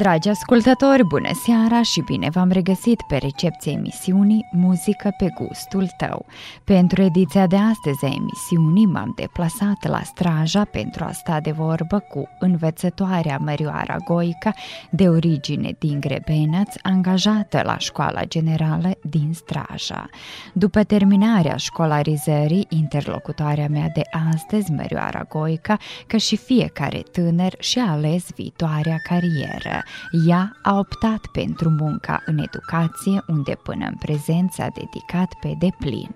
Dragi 0.00 0.28
ascultători, 0.28 1.04
bună 1.04 1.30
seara 1.44 1.82
și 1.82 2.00
bine 2.00 2.30
v-am 2.30 2.50
regăsit 2.50 3.02
pe 3.08 3.16
recepția 3.16 3.72
emisiunii 3.72 4.48
Muzică 4.52 5.14
pe 5.18 5.28
gustul 5.34 5.86
tău. 5.96 6.26
Pentru 6.64 7.02
ediția 7.02 7.46
de 7.46 7.56
astăzi 7.56 8.04
a 8.04 8.08
emisiunii 8.08 8.86
m-am 8.86 9.12
deplasat 9.16 9.88
la 9.88 10.00
Straja 10.02 10.64
pentru 10.64 11.04
a 11.04 11.10
sta 11.12 11.40
de 11.40 11.50
vorbă 11.50 11.98
cu 11.98 12.28
învățătoarea 12.38 13.38
Mărioara 13.40 13.96
Goica, 13.96 14.52
de 14.90 15.08
origine 15.08 15.76
din 15.78 16.00
Grebenaț, 16.00 16.74
angajată 16.82 17.62
la 17.64 17.78
școala 17.78 18.24
generală 18.24 18.90
din 19.02 19.32
Straja. 19.32 20.08
După 20.52 20.82
terminarea 20.82 21.56
școlarizării, 21.56 22.66
interlocutoarea 22.68 23.68
mea 23.68 23.90
de 23.94 24.02
astăzi, 24.32 24.72
Mărioara 24.72 25.26
Goica, 25.28 25.76
ca 26.06 26.16
și 26.16 26.36
fiecare 26.36 27.02
tânăr, 27.12 27.54
și-a 27.58 27.90
ales 27.90 28.26
viitoarea 28.34 28.96
carieră. 29.08 29.82
Ea 30.26 30.56
a 30.62 30.78
optat 30.78 31.26
pentru 31.26 31.70
munca 31.70 32.22
în 32.26 32.38
educație, 32.38 33.22
unde 33.26 33.58
până 33.62 33.86
în 33.86 33.94
prezent 33.94 34.52
s-a 34.52 34.66
dedicat 34.74 35.34
pe 35.40 35.54
deplin. 35.58 36.14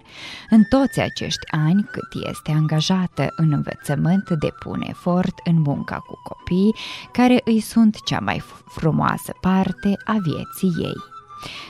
În 0.50 0.62
toți 0.62 1.00
acești 1.00 1.46
ani 1.50 1.88
cât 1.90 2.24
este 2.28 2.52
angajată 2.52 3.32
în 3.36 3.52
învățământ, 3.52 4.30
depune 4.30 4.86
efort 4.88 5.34
în 5.44 5.60
munca 5.60 5.96
cu 5.96 6.20
copii, 6.22 6.74
care 7.12 7.40
îi 7.44 7.60
sunt 7.60 8.02
cea 8.04 8.20
mai 8.20 8.42
frumoasă 8.66 9.32
parte 9.40 9.96
a 10.04 10.16
vieții 10.22 10.84
ei. 10.84 11.13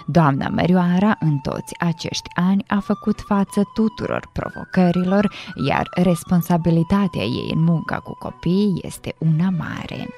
Doamna 0.06 0.48
Mărioara 0.48 1.16
în 1.20 1.38
toți 1.38 1.74
acești 1.78 2.30
ani 2.34 2.64
a 2.66 2.78
făcut 2.78 3.20
față 3.20 3.62
tuturor 3.74 4.28
provocărilor, 4.32 5.32
iar 5.66 5.88
responsabilitatea 5.94 7.22
ei 7.22 7.50
în 7.54 7.62
munca 7.62 7.96
cu 7.96 8.16
copii 8.18 8.80
este 8.82 9.14
una 9.18 9.50
mare. 9.58 10.08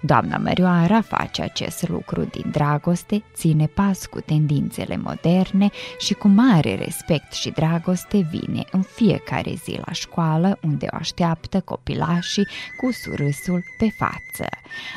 Doamna 0.00 0.36
Mărioara 0.36 1.00
face 1.00 1.42
acest 1.42 1.88
lucru 1.88 2.22
din 2.22 2.50
dragoste, 2.50 3.24
ține 3.34 3.66
pas 3.66 4.06
cu 4.06 4.20
tendințele 4.20 4.96
moderne 4.96 5.70
și 5.98 6.14
cu 6.14 6.28
mare 6.28 6.74
respect 6.74 7.32
și 7.32 7.50
dragoste 7.50 8.28
vine 8.30 8.64
în 8.70 8.82
fiecare 8.82 9.54
zi 9.64 9.80
la 9.86 9.92
școală 9.92 10.58
unde 10.62 10.86
o 10.92 10.96
așteaptă 10.96 11.60
copilașii 11.60 12.46
cu 12.76 12.92
surâsul 12.92 13.64
pe 13.78 13.88
față. 13.98 14.48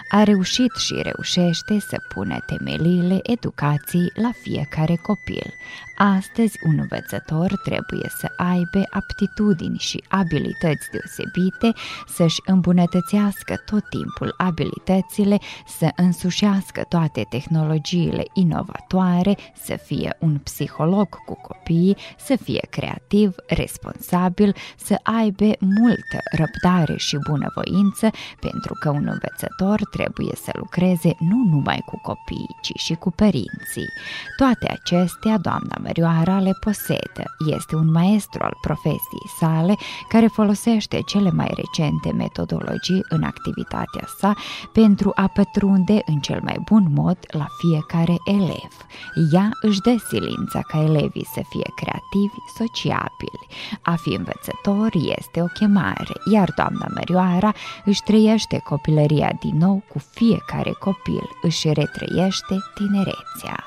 A 0.10 0.24
reușit 0.24 0.76
și 0.76 1.02
reușește 1.02 1.80
să 1.80 1.98
pună 2.14 2.38
temeliile 2.46 3.20
educației 3.24 4.05
la 4.16 4.32
fiecare 4.34 5.00
copil. 5.00 5.54
Astăzi, 5.98 6.58
un 6.68 6.78
învățător 6.80 7.60
trebuie 7.64 8.10
să 8.18 8.32
aibă 8.38 8.84
aptitudini 8.90 9.78
și 9.78 10.04
abilități 10.08 10.90
deosebite, 10.92 11.74
să-și 12.08 12.42
îmbunătățească 12.46 13.56
tot 13.66 13.90
timpul 13.90 14.34
abilitățile, 14.38 15.40
să 15.78 15.90
însușească 15.96 16.86
toate 16.90 17.26
tehnologiile 17.30 18.24
inovatoare, 18.34 19.38
să 19.64 19.76
fie 19.84 20.16
un 20.20 20.38
psiholog 20.38 21.10
cu 21.26 21.34
copiii, 21.42 21.98
să 22.18 22.38
fie 22.44 22.68
creativ, 22.70 23.36
responsabil, 23.48 24.56
să 24.78 25.00
aibă 25.04 25.52
multă 25.60 26.18
răbdare 26.32 26.98
și 26.98 27.18
bunăvoință, 27.28 28.10
pentru 28.40 28.74
că 28.80 28.90
un 28.90 29.08
învățător 29.08 29.80
trebuie 29.92 30.36
să 30.36 30.52
lucreze 30.54 31.16
nu 31.20 31.38
numai 31.50 31.82
cu 31.86 32.00
copiii, 32.02 32.56
ci 32.62 32.80
și 32.80 32.94
cu 32.94 33.12
părinții. 33.12 33.90
Toate 34.38 34.70
acestea, 34.70 35.38
doamna 35.38 35.78
Mărioara 35.86 36.40
le 36.40 36.54
posedă. 36.60 37.24
Este 37.56 37.76
un 37.76 37.92
maestru 37.92 38.44
al 38.44 38.58
profesiei 38.62 39.28
sale 39.40 39.76
care 40.08 40.28
folosește 40.28 41.02
cele 41.06 41.32
mai 41.32 41.52
recente 41.56 42.12
metodologii 42.12 43.06
în 43.10 43.24
activitatea 43.24 44.08
sa 44.18 44.34
pentru 44.72 45.12
a 45.16 45.28
pătrunde 45.28 46.02
în 46.06 46.20
cel 46.20 46.40
mai 46.44 46.58
bun 46.66 46.86
mod 46.94 47.18
la 47.28 47.48
fiecare 47.58 48.16
elev. 48.26 48.72
Ea 49.32 49.50
își 49.62 49.82
dă 49.82 49.96
silința 50.08 50.62
ca 50.62 50.82
elevii 50.82 51.28
să 51.34 51.42
fie 51.50 51.70
creativi, 51.76 52.38
sociabili. 52.58 53.48
A 53.82 53.96
fi 53.96 54.10
învățător 54.10 54.90
este 55.18 55.42
o 55.42 55.46
chemare, 55.46 56.14
iar 56.32 56.52
doamna 56.56 56.88
Mărioara 56.94 57.54
își 57.86 58.02
trăiește 58.02 58.62
copilăria 58.64 59.32
din 59.40 59.58
nou 59.58 59.84
cu 59.90 60.00
fiecare 60.12 60.72
copil, 60.80 61.30
își 61.42 61.68
retrăiește 61.68 62.56
tinerețea. 62.74 63.64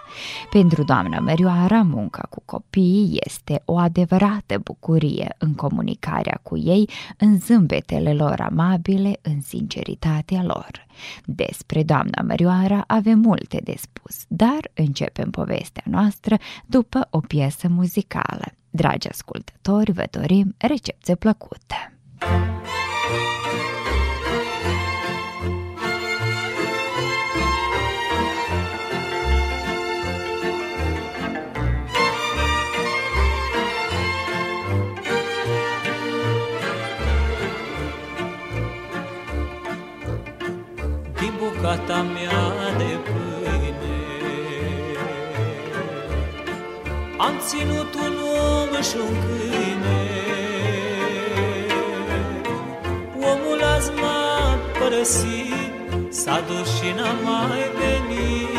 Pentru 0.51 0.83
doamna 0.83 1.19
Mărioara, 1.19 1.83
munca 1.83 2.08
cu 2.31 2.43
copiii 2.45 3.19
este 3.25 3.63
o 3.65 3.77
adevărată 3.77 4.59
bucurie 4.63 5.35
în 5.39 5.55
comunicarea 5.55 6.41
cu 6.43 6.57
ei, 6.57 6.89
în 7.17 7.39
zâmbetele 7.39 8.13
lor 8.13 8.41
amabile, 8.41 9.19
în 9.23 9.41
sinceritatea 9.41 10.43
lor. 10.43 10.87
Despre 11.25 11.83
doamna 11.83 12.23
Mărioara 12.23 12.85
avem 12.87 13.19
multe 13.19 13.61
de 13.65 13.75
spus, 13.79 14.25
dar 14.29 14.71
începem 14.75 15.31
povestea 15.31 15.85
noastră 15.87 16.37
după 16.67 17.07
o 17.11 17.21
piesă 17.21 17.69
muzicală. 17.69 18.45
Dragi 18.71 19.09
ascultători, 19.09 19.93
vă 19.93 20.05
dorim 20.11 20.55
recepție 20.59 21.15
plăcută! 21.15 21.93
Bucata 41.79 42.03
mea 42.03 42.77
de 42.79 42.99
pâine. 43.05 43.97
Am 47.17 47.35
ținut 47.47 47.95
un 47.95 48.17
om 48.51 48.83
și 48.83 48.97
un 48.97 49.15
câine, 49.25 50.03
Omul 53.17 53.63
azi 53.77 53.91
m-a 54.01 54.59
părăsit, 54.79 56.13
s-a 56.13 56.41
dus 56.47 56.77
și 56.77 56.95
n-a 56.97 57.13
mai 57.13 57.71
venit, 57.79 58.58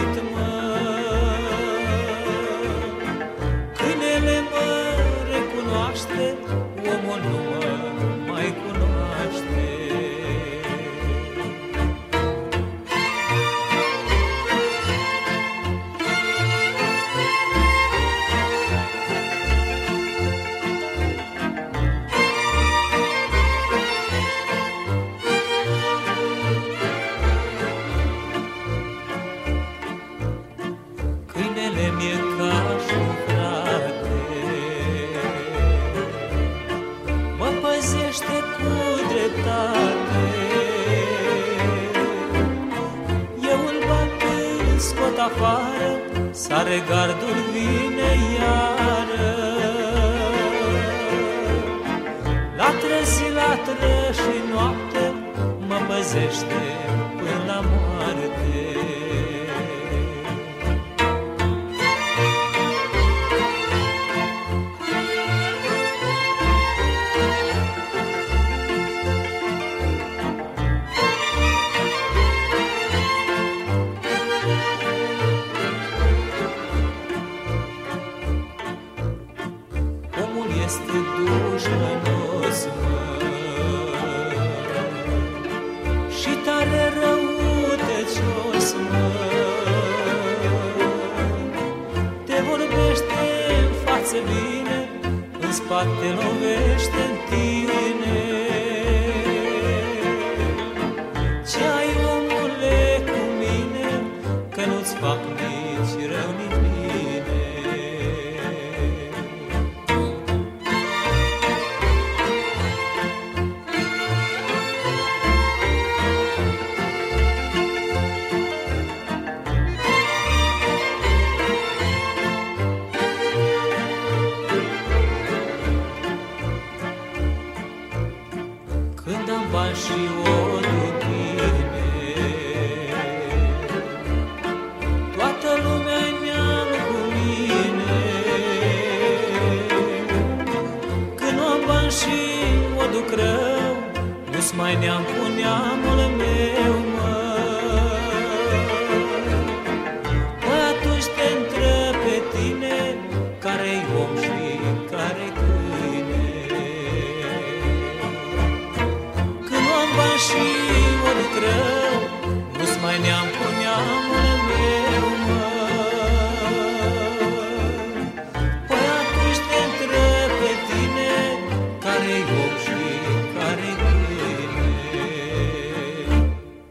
Peace. 88.71 89.08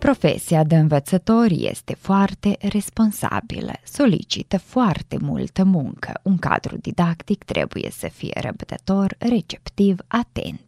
Profesia 0.09 0.65
de 0.65 0.77
învățător 0.77 1.47
este 1.51 1.97
foarte 2.01 2.57
responsabilă, 2.61 3.73
solicită 3.85 4.59
foarte 4.59 5.17
multă 5.21 5.65
muncă. 5.65 6.21
Un 6.23 6.39
cadru 6.39 6.77
didactic 6.77 7.45
trebuie 7.45 7.91
să 7.91 8.09
fie 8.09 8.41
răbdător, 8.41 9.15
receptiv, 9.19 9.97
atent. 10.07 10.61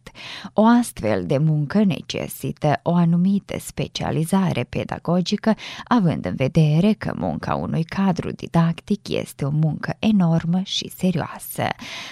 O 0.53 0.65
astfel 0.65 1.23
de 1.25 1.37
muncă 1.37 1.83
necesită 1.83 2.79
o 2.83 2.93
anumită 2.93 3.55
specializare 3.59 4.63
pedagogică, 4.63 5.55
având 5.83 6.25
în 6.25 6.35
vedere 6.35 6.93
că 6.93 7.13
munca 7.15 7.55
unui 7.55 7.83
cadru 7.83 8.31
didactic 8.31 9.07
este 9.09 9.45
o 9.45 9.49
muncă 9.49 9.95
enormă 9.99 10.61
și 10.63 10.91
serioasă. 10.95 11.67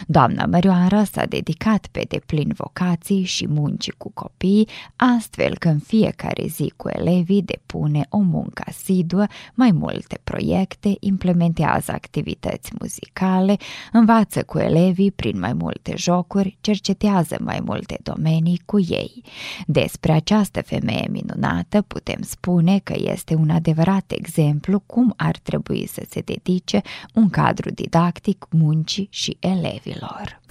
Doamna 0.07 0.45
Mărioară 0.45 1.03
s-a 1.03 1.25
dedicat 1.25 1.87
pe 1.91 2.05
deplin 2.07 2.51
vocației 2.55 3.23
și 3.23 3.47
muncii 3.47 3.93
cu 3.97 4.11
copii, 4.13 4.67
astfel 4.95 5.57
că 5.57 5.67
în 5.67 5.79
fiecare 5.79 6.47
zi 6.47 6.73
cu 6.75 6.87
elevii 7.19 7.41
depune 7.41 8.05
o 8.09 8.17
muncă 8.17 8.63
asiduă, 8.65 9.25
mai 9.53 9.71
multe 9.71 10.19
proiecte, 10.23 10.95
implementează 10.99 11.91
activități 11.91 12.71
muzicale, 12.79 13.57
învață 13.91 14.43
cu 14.43 14.57
elevii 14.57 15.11
prin 15.11 15.39
mai 15.39 15.53
multe 15.53 15.93
jocuri, 15.95 16.57
cercetează 16.61 17.37
mai 17.39 17.59
multe 17.65 17.99
domenii 18.03 18.61
cu 18.65 18.79
ei. 18.79 19.23
Despre 19.65 20.11
această 20.11 20.61
femeie 20.61 21.07
minunată 21.11 21.81
putem 21.81 22.21
spune 22.21 22.79
că 22.83 22.93
este 22.97 23.35
un 23.35 23.49
adevărat 23.49 24.11
exemplu 24.11 24.79
cum 24.85 25.13
ar 25.17 25.37
trebui 25.37 25.87
să 25.87 26.03
se 26.09 26.19
dedice 26.19 26.81
un 27.13 27.29
cadru 27.29 27.69
didactic 27.69 28.45
muncii 28.49 29.07
și 29.11 29.37
elevilor. 29.39 30.41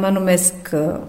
Mă 0.00 0.08
numesc 0.12 0.54
uh, 0.72 1.00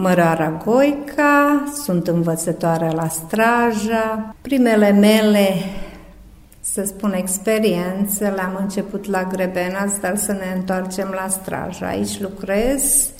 Mărara 0.00 0.62
Goica, 0.64 1.64
sunt 1.82 2.06
învățătoare 2.06 2.90
la 2.90 3.08
Straja. 3.08 4.34
Primele 4.40 4.90
mele, 4.90 5.48
să 6.60 6.82
spun, 6.86 7.12
experiențe 7.12 8.28
le-am 8.28 8.58
început 8.60 9.06
la 9.06 9.22
Grebenaț, 9.22 9.92
dar 10.00 10.16
să 10.16 10.32
ne 10.32 10.52
întoarcem 10.56 11.14
la 11.22 11.28
Straja. 11.28 11.86
Aici 11.86 12.20
lucrez 12.20 13.10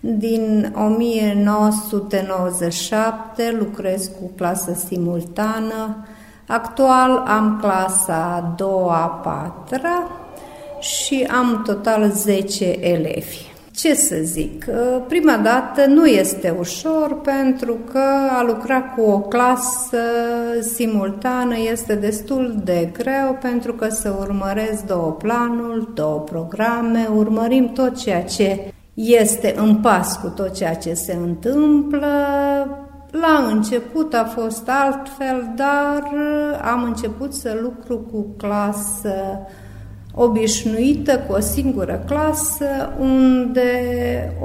din 0.00 0.72
1997, 0.74 3.56
lucrez 3.58 4.10
cu 4.20 4.30
clasă 4.36 4.74
simultană. 4.86 6.06
Actual 6.46 7.22
am 7.26 7.58
clasa 7.60 8.34
a 8.34 8.54
doua, 8.56 9.02
a 9.02 9.06
patra 9.06 10.10
și 10.80 11.28
am 11.30 11.62
total 11.66 12.10
10 12.10 12.76
elevi. 12.80 13.54
Ce 13.76 13.94
să 13.94 14.16
zic, 14.22 14.66
prima 15.08 15.36
dată 15.36 15.86
nu 15.86 16.06
este 16.06 16.56
ușor 16.58 17.20
pentru 17.20 17.78
că 17.92 18.02
a 18.38 18.42
lucra 18.42 18.82
cu 18.82 19.00
o 19.00 19.20
clasă 19.20 19.98
simultană 20.60 21.54
este 21.70 21.94
destul 21.94 22.60
de 22.64 22.90
greu 22.92 23.38
pentru 23.40 23.72
că 23.72 23.88
să 23.88 24.16
urmăresc 24.20 24.84
două 24.84 25.10
planuri, 25.12 25.94
două 25.94 26.20
programe, 26.20 27.08
urmărim 27.14 27.72
tot 27.72 27.96
ceea 27.96 28.24
ce 28.24 28.72
este 28.94 29.54
în 29.56 29.76
pas 29.76 30.16
cu 30.16 30.28
tot 30.28 30.54
ceea 30.54 30.74
ce 30.74 30.94
se 30.94 31.18
întâmplă. 31.24 32.06
La 33.10 33.48
început 33.50 34.14
a 34.14 34.24
fost 34.24 34.68
altfel, 34.68 35.52
dar 35.56 36.02
am 36.62 36.82
început 36.82 37.34
să 37.34 37.58
lucru 37.62 37.98
cu 37.98 38.26
clasă 38.36 39.14
obișnuită 40.18 41.18
cu 41.18 41.32
o 41.32 41.40
singură 41.40 42.02
clasă, 42.06 42.92
unde 42.98 43.70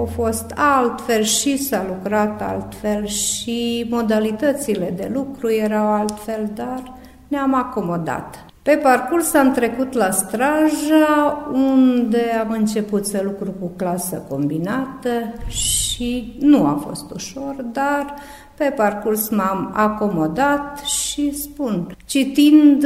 a 0.01 0.03
fost 0.15 0.53
altfel 0.55 1.23
și 1.23 1.57
s-a 1.57 1.85
lucrat 1.87 2.41
altfel 2.41 3.05
și 3.05 3.87
modalitățile 3.89 4.93
de 4.95 5.11
lucru 5.13 5.51
erau 5.51 5.91
altfel, 5.91 6.49
dar 6.53 6.93
ne-am 7.27 7.53
acomodat. 7.53 8.45
Pe 8.61 8.71
parcurs 8.83 9.33
am 9.33 9.51
trecut 9.51 9.93
la 9.93 10.11
Straja, 10.11 11.47
unde 11.53 12.21
am 12.45 12.51
început 12.51 13.05
să 13.05 13.21
lucru 13.23 13.53
cu 13.59 13.71
clasă 13.75 14.23
combinată 14.29 15.33
și 15.47 16.37
nu 16.39 16.65
a 16.65 16.83
fost 16.87 17.11
ușor, 17.11 17.55
dar 17.71 18.13
pe 18.61 18.69
parcurs 18.69 19.29
m-am 19.29 19.71
acomodat 19.73 20.79
și 20.79 21.35
spun, 21.35 21.95
citind, 22.05 22.85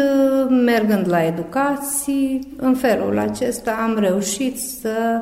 mergând 0.66 1.10
la 1.10 1.24
educații, 1.24 2.54
în 2.58 2.76
felul 2.76 3.20
acesta 3.20 3.72
am 3.84 3.98
reușit 4.00 4.60
să 4.60 5.22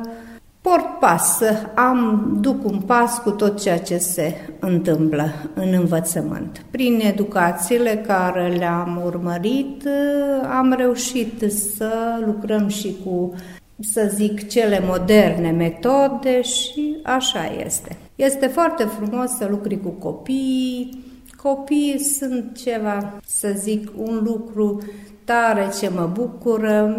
port 0.60 0.98
pas, 1.00 1.36
să 1.36 1.54
am, 1.74 2.30
duc 2.40 2.64
un 2.64 2.80
pas 2.80 3.18
cu 3.18 3.30
tot 3.30 3.62
ceea 3.62 3.78
ce 3.78 3.96
se 3.96 4.34
întâmplă 4.58 5.32
în 5.54 5.72
învățământ. 5.72 6.64
Prin 6.70 7.00
educațiile 7.00 8.04
care 8.06 8.54
le-am 8.58 9.02
urmărit, 9.04 9.88
am 10.56 10.74
reușit 10.76 11.52
să 11.76 12.22
lucrăm 12.26 12.68
și 12.68 12.96
cu 13.04 13.34
să 13.80 14.10
zic, 14.14 14.48
cele 14.48 14.80
moderne 14.82 15.50
metode 15.50 16.42
și 16.42 16.96
așa 17.02 17.52
este. 17.64 17.96
Este 18.14 18.46
foarte 18.46 18.84
frumos 18.84 19.30
să 19.30 19.46
lucri 19.50 19.80
cu 19.80 19.88
copii. 19.88 21.04
Copiii 21.42 21.98
sunt 21.98 22.56
ceva, 22.56 23.20
să 23.26 23.52
zic, 23.56 23.90
un 23.96 24.20
lucru 24.24 24.82
tare 25.24 25.68
ce 25.80 25.88
mă 25.88 26.10
bucură. 26.12 26.96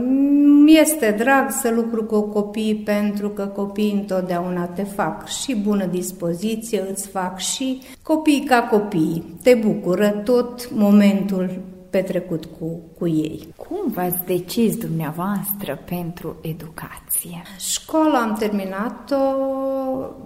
Mi-este 0.63 1.15
drag 1.17 1.50
să 1.51 1.72
lucru 1.72 2.03
cu 2.03 2.22
copii 2.22 2.75
pentru 2.75 3.29
că 3.29 3.45
copiii 3.45 3.93
întotdeauna 3.93 4.65
te 4.65 4.84
fac 4.84 5.27
și 5.27 5.55
bună 5.55 5.86
dispoziție, 5.86 6.86
îți 6.91 7.07
fac 7.07 7.39
și 7.39 7.81
copii 8.01 8.43
ca 8.43 8.62
copii. 8.62 9.38
Te 9.43 9.53
bucură 9.53 10.10
tot 10.10 10.69
momentul 10.74 11.50
petrecut 11.95 12.45
cu, 12.59 12.79
cu 12.97 13.07
ei. 13.07 13.47
Cum 13.55 13.91
v-ați 13.91 14.25
decis 14.25 14.77
dumneavoastră 14.77 15.81
pentru 15.85 16.35
educație? 16.41 17.41
Școala 17.57 18.19
am 18.19 18.35
terminat-o 18.39 19.15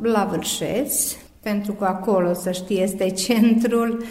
la 0.01 0.27
Vârșeți, 0.31 1.17
pentru 1.41 1.71
că 1.71 1.85
acolo, 1.85 2.33
să 2.33 2.51
știți, 2.51 2.81
este 2.81 3.09
centrul 3.09 4.03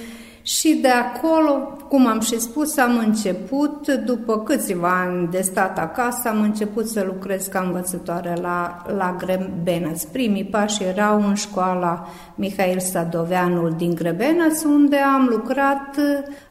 Și 0.48 0.78
de 0.82 0.88
acolo, 0.88 1.76
cum 1.88 2.06
am 2.06 2.20
și 2.20 2.40
spus, 2.40 2.76
am 2.76 2.98
început, 2.98 3.88
după 3.88 4.38
câțiva 4.38 5.00
ani 5.00 5.28
de 5.30 5.40
stat 5.40 5.78
acasă, 5.78 6.28
am 6.28 6.40
început 6.40 6.88
să 6.88 7.02
lucrez 7.06 7.46
ca 7.46 7.60
învățătoare 7.60 8.34
la, 8.40 8.82
la 8.96 9.16
Grebenăț. 9.18 10.02
Primii 10.02 10.44
pași 10.44 10.84
erau 10.84 11.26
în 11.26 11.34
școala 11.34 12.08
Mihail 12.34 12.78
Sadoveanul 12.78 13.74
din 13.76 13.94
Grebenăț, 13.94 14.62
unde 14.62 14.96
am 14.96 15.26
lucrat 15.30 15.96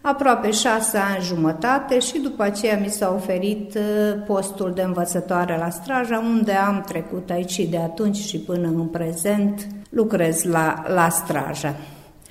aproape 0.02 0.52
șase 0.52 0.98
ani 0.98 1.24
jumătate 1.24 2.00
și 2.00 2.20
după 2.20 2.44
aceea 2.44 2.78
mi 2.78 2.90
s-a 2.90 3.14
oferit 3.16 3.76
uh, 3.76 3.82
postul 4.26 4.72
de 4.76 4.82
învățătoare 4.82 5.58
la 5.58 5.70
Straja, 5.70 6.20
unde 6.20 6.52
am 6.52 6.84
trecut 6.88 7.30
aici 7.30 7.52
și 7.52 7.68
de 7.68 7.78
atunci 7.78 8.18
și 8.18 8.40
până 8.40 8.68
în 8.68 8.88
prezent 8.88 9.68
lucrez 9.90 10.44
la, 10.44 10.84
la 10.88 11.10
Straja. 11.10 11.76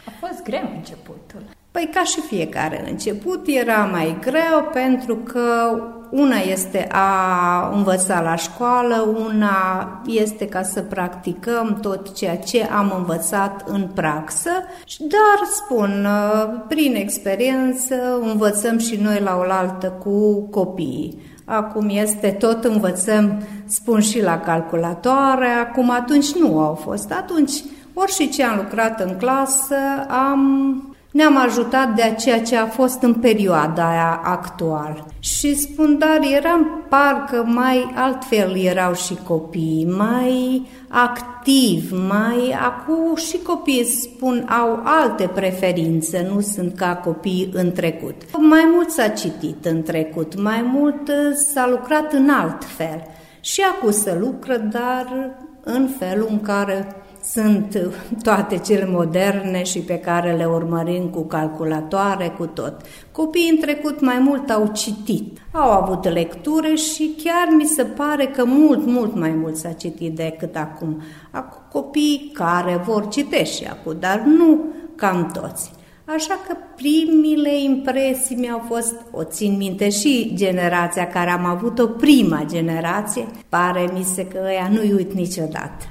A 0.06 0.26
fost 0.26 0.42
greu 0.42 0.70
începutul. 0.76 1.55
Păi 1.76 1.90
ca 1.94 2.02
și 2.04 2.20
fiecare 2.20 2.90
început 2.90 3.46
era 3.46 3.84
mai 3.84 4.16
greu 4.20 4.68
pentru 4.72 5.16
că 5.16 5.78
una 6.10 6.36
este 6.36 6.88
a 6.92 7.70
învăța 7.74 8.20
la 8.20 8.36
școală, 8.36 9.08
una 9.26 10.02
este 10.06 10.46
ca 10.46 10.62
să 10.62 10.82
practicăm 10.82 11.78
tot 11.80 12.14
ceea 12.14 12.36
ce 12.36 12.64
am 12.64 12.92
învățat 12.96 13.68
în 13.68 13.88
praxă, 13.94 14.50
dar 14.98 15.46
spun, 15.54 16.06
prin 16.68 16.94
experiență 16.94 17.94
învățăm 18.22 18.78
și 18.78 19.00
noi 19.02 19.20
la 19.20 19.36
oaltă 19.36 19.86
cu 19.86 20.42
copiii. 20.42 21.18
Acum 21.44 21.88
este 21.88 22.30
tot 22.30 22.64
învățăm, 22.64 23.42
spun 23.66 24.00
și 24.00 24.22
la 24.22 24.40
calculatoare, 24.40 25.48
acum 25.48 25.90
atunci 25.90 26.32
nu 26.32 26.58
au 26.58 26.74
fost. 26.74 27.12
Atunci, 27.12 27.52
ori 27.94 28.12
și 28.12 28.28
ce 28.28 28.44
am 28.44 28.56
lucrat 28.56 29.00
în 29.00 29.16
clasă, 29.16 29.76
am 30.08 30.95
ne-am 31.16 31.36
ajutat 31.36 31.94
de 31.94 32.14
ceea 32.18 32.42
ce 32.42 32.56
a 32.56 32.66
fost 32.66 33.02
în 33.02 33.14
perioada 33.14 33.88
aia 33.88 34.20
actual. 34.24 35.04
Și 35.18 35.54
spun, 35.54 35.98
dar 35.98 36.20
eram 36.36 36.86
parcă 36.88 37.44
mai 37.46 37.92
altfel 37.94 38.56
erau 38.56 38.94
și 38.94 39.18
copiii, 39.26 39.86
mai 39.96 40.66
activ, 40.88 41.90
mai... 42.08 42.56
Acum 42.64 43.16
și 43.16 43.38
copiii 43.38 43.84
spun 43.84 44.46
au 44.48 44.80
alte 44.84 45.30
preferințe, 45.34 46.28
nu 46.34 46.40
sunt 46.40 46.76
ca 46.76 46.94
copiii 46.94 47.50
în 47.52 47.72
trecut. 47.72 48.14
Mai 48.38 48.70
mult 48.74 48.90
s-a 48.90 49.08
citit 49.08 49.64
în 49.64 49.82
trecut, 49.82 50.42
mai 50.42 50.70
mult 50.72 51.10
s-a 51.52 51.68
lucrat 51.68 52.12
în 52.12 52.28
alt 52.30 52.64
fel. 52.64 53.02
Și 53.40 53.60
acum 53.60 53.90
se 53.90 54.16
lucră, 54.20 54.56
dar 54.56 55.30
în 55.64 55.88
felul 55.98 56.26
în 56.30 56.40
care 56.40 56.86
sunt 57.32 57.90
toate 58.22 58.58
cele 58.58 58.86
moderne 58.90 59.62
și 59.62 59.78
pe 59.78 59.98
care 59.98 60.32
le 60.32 60.44
urmărim 60.44 61.08
cu 61.08 61.24
calculatoare, 61.24 62.34
cu 62.38 62.46
tot. 62.46 62.80
Copiii 63.12 63.50
în 63.50 63.56
trecut 63.56 64.00
mai 64.00 64.18
mult 64.18 64.50
au 64.50 64.70
citit, 64.74 65.38
au 65.52 65.70
avut 65.70 66.08
lectură 66.08 66.74
și 66.74 67.14
chiar 67.24 67.48
mi 67.56 67.64
se 67.64 67.82
pare 67.82 68.26
că 68.26 68.44
mult, 68.44 68.86
mult 68.86 69.16
mai 69.16 69.30
mult 69.30 69.56
s-a 69.56 69.72
citit 69.72 70.14
decât 70.14 70.56
acum. 70.56 71.02
Acum 71.30 71.62
copiii 71.72 72.30
care 72.34 72.82
vor 72.86 73.08
citește 73.08 73.54
și 73.54 73.64
acum, 73.64 73.96
dar 74.00 74.22
nu 74.24 74.64
cam 74.94 75.30
toți. 75.40 75.70
Așa 76.04 76.40
că 76.46 76.56
primile 76.76 77.60
impresii 77.62 78.36
mi-au 78.36 78.62
fost, 78.68 78.94
o 79.10 79.24
țin 79.24 79.56
minte 79.56 79.90
și 79.90 80.32
generația 80.34 81.06
care 81.06 81.30
am 81.30 81.44
avut-o, 81.44 81.86
prima 81.86 82.44
generație, 82.46 83.26
pare 83.48 83.90
mi 83.92 84.02
se 84.02 84.26
că 84.26 84.38
ăia 84.44 84.68
nu-i 84.72 84.92
uit 84.92 85.12
niciodată 85.12 85.84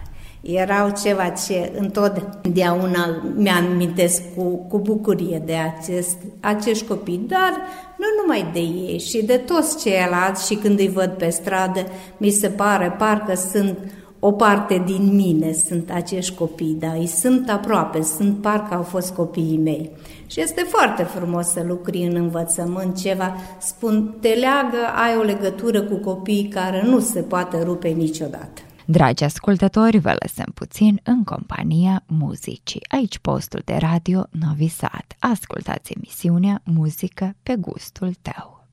erau 0.45 0.93
ceva 1.03 1.29
ce 1.29 1.71
întotdeauna 1.77 3.23
mi-amintesc 3.35 4.21
cu, 4.35 4.43
cu 4.43 4.79
bucurie 4.79 5.41
de 5.45 5.55
acest, 5.55 6.17
acești 6.39 6.87
copii, 6.87 7.25
dar 7.27 7.53
nu 7.97 8.05
numai 8.21 8.49
de 8.53 8.59
ei, 8.59 8.99
și 8.99 9.23
de 9.23 9.37
toți 9.37 9.77
ceilalți 9.77 10.47
și 10.47 10.55
când 10.55 10.79
îi 10.79 10.89
văd 10.89 11.09
pe 11.09 11.29
stradă, 11.29 11.85
mi 12.17 12.29
se 12.29 12.47
pare 12.47 12.95
parcă 12.97 13.33
sunt 13.51 13.77
o 14.19 14.31
parte 14.31 14.83
din 14.85 15.15
mine, 15.15 15.51
sunt 15.51 15.89
acești 15.93 16.35
copii, 16.35 16.77
da, 16.79 16.91
îi 16.91 17.07
sunt 17.07 17.49
aproape, 17.49 18.01
sunt 18.01 18.41
parcă 18.41 18.75
au 18.75 18.81
fost 18.81 19.13
copiii 19.13 19.57
mei. 19.57 19.91
Și 20.27 20.41
este 20.41 20.61
foarte 20.61 21.03
frumos 21.03 21.47
să 21.47 21.63
lucri 21.67 21.97
în 21.97 22.15
învățământ 22.15 23.01
ceva, 23.01 23.35
spun, 23.59 24.17
te 24.21 24.27
leagă, 24.27 24.77
ai 25.05 25.17
o 25.17 25.21
legătură 25.21 25.81
cu 25.81 25.95
copiii 25.95 26.47
care 26.47 26.83
nu 26.85 26.99
se 26.99 27.21
poate 27.21 27.63
rupe 27.63 27.87
niciodată. 27.87 28.61
Dragi 28.87 29.23
ascultători, 29.23 29.97
vă 29.97 30.15
lăsăm 30.21 30.51
puțin 30.53 30.99
în 31.03 31.23
compania 31.23 32.03
muzicii. 32.05 32.85
Aici 32.87 33.17
postul 33.19 33.61
de 33.65 33.75
radio 33.79 34.25
Novi 34.31 34.67
Sad. 34.67 35.05
Ascultați 35.19 35.93
emisiunea 35.95 36.61
Muzică 36.63 37.35
pe 37.43 37.55
gustul 37.55 38.13
tău. 38.21 38.67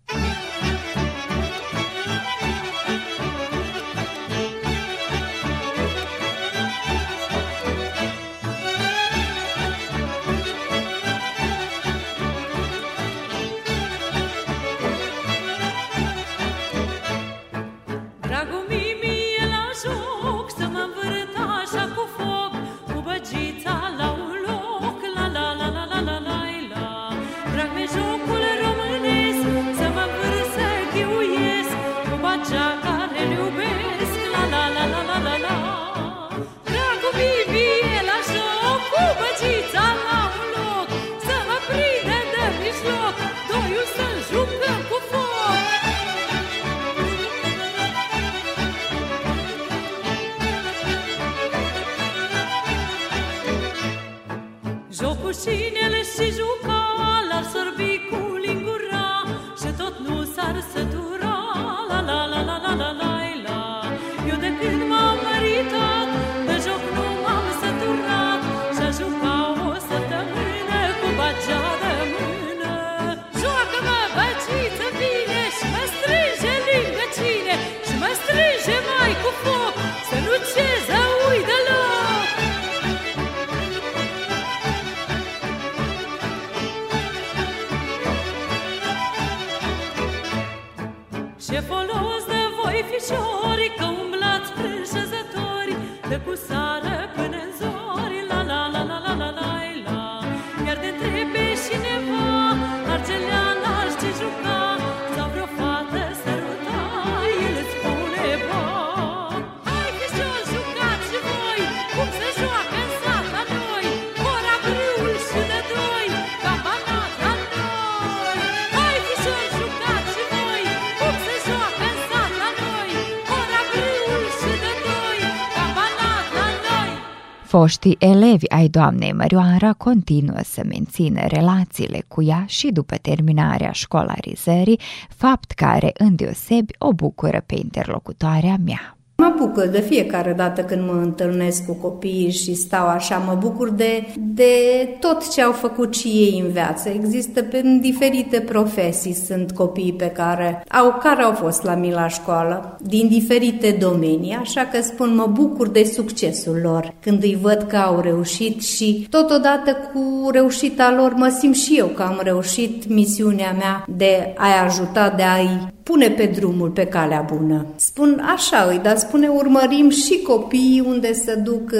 Foștii 127.63 127.97
elevi 127.99 128.49
ai 128.49 128.69
doamnei 128.69 129.13
Mărioara 129.13 129.73
continuă 129.73 130.39
să 130.45 130.63
mențină 130.69 131.27
relațiile 131.27 132.05
cu 132.09 132.23
ea 132.23 132.45
și 132.47 132.71
după 132.73 132.97
terminarea 132.97 133.73
școlarizării, 133.73 134.81
fapt 135.09 135.51
care 135.51 135.91
îndeosebi 135.99 136.73
o 136.79 136.93
bucură 136.93 137.43
pe 137.47 137.55
interlocutoarea 137.55 138.57
mea. 138.65 138.97
Mă 139.23 139.35
bucur 139.37 139.67
de 139.67 139.81
fiecare 139.81 140.33
dată 140.33 140.63
când 140.63 140.87
mă 140.87 141.01
întâlnesc 141.03 141.67
cu 141.67 141.73
copiii 141.73 142.31
și 142.31 142.55
stau 142.55 142.87
așa, 142.87 143.17
mă 143.17 143.37
bucur 143.41 143.71
de, 143.71 144.07
de 144.17 144.53
tot 145.01 145.33
ce 145.33 145.43
au 145.43 145.53
făcut 145.53 145.95
și 145.95 146.09
ei 146.09 146.43
în 146.45 146.53
viață. 146.53 146.89
Există 146.89 147.43
pe 147.43 147.63
diferite 147.81 148.41
profesii, 148.41 149.13
sunt 149.13 149.53
copii 149.53 149.93
pe 149.93 150.07
care 150.07 150.65
au, 150.69 150.99
care 151.03 151.23
au 151.23 151.33
fost 151.33 151.63
la 151.63 151.75
mine 151.75 151.95
la 151.95 152.09
școală, 152.09 152.79
din 152.81 153.09
diferite 153.09 153.77
domenii, 153.81 154.35
așa 154.41 154.69
că 154.73 154.83
spun 154.83 155.15
mă 155.15 155.27
bucur 155.33 155.69
de 155.69 155.85
succesul 155.85 156.59
lor 156.63 156.95
când 157.01 157.23
îi 157.23 157.39
văd 157.41 157.67
că 157.69 157.77
au 157.77 158.01
reușit 158.01 158.63
și 158.63 159.07
totodată 159.11 159.77
cu 159.93 160.31
reușita 160.31 160.95
lor 160.97 161.13
mă 161.13 161.37
simt 161.39 161.57
și 161.57 161.79
eu 161.79 161.87
că 161.87 162.03
am 162.03 162.21
reușit 162.23 162.89
misiunea 162.89 163.53
mea 163.59 163.85
de 163.97 164.35
a-i 164.37 164.67
ajuta, 164.67 165.13
de 165.17 165.23
a-i 165.23 165.71
pune 165.83 166.09
pe 166.09 166.25
drumul, 166.27 166.69
pe 166.69 166.85
calea 166.85 167.27
bună. 167.37 167.67
Spun 167.77 168.23
așa, 168.35 168.67
îi, 168.71 168.81
dar 168.83 168.97
spune 168.97 169.29
urmărim 169.29 169.91
și 169.91 170.23
copiii 170.27 170.85
unde 170.87 171.13
să 171.13 171.39
duc. 171.45 171.71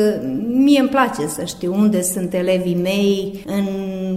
Mie 0.47 0.81
îmi 0.81 0.89
place 0.89 1.27
să 1.27 1.45
știu 1.45 1.75
unde 1.75 2.03
sunt 2.03 2.35
elevii 2.35 2.81
mei, 2.83 3.45
în 3.47 3.67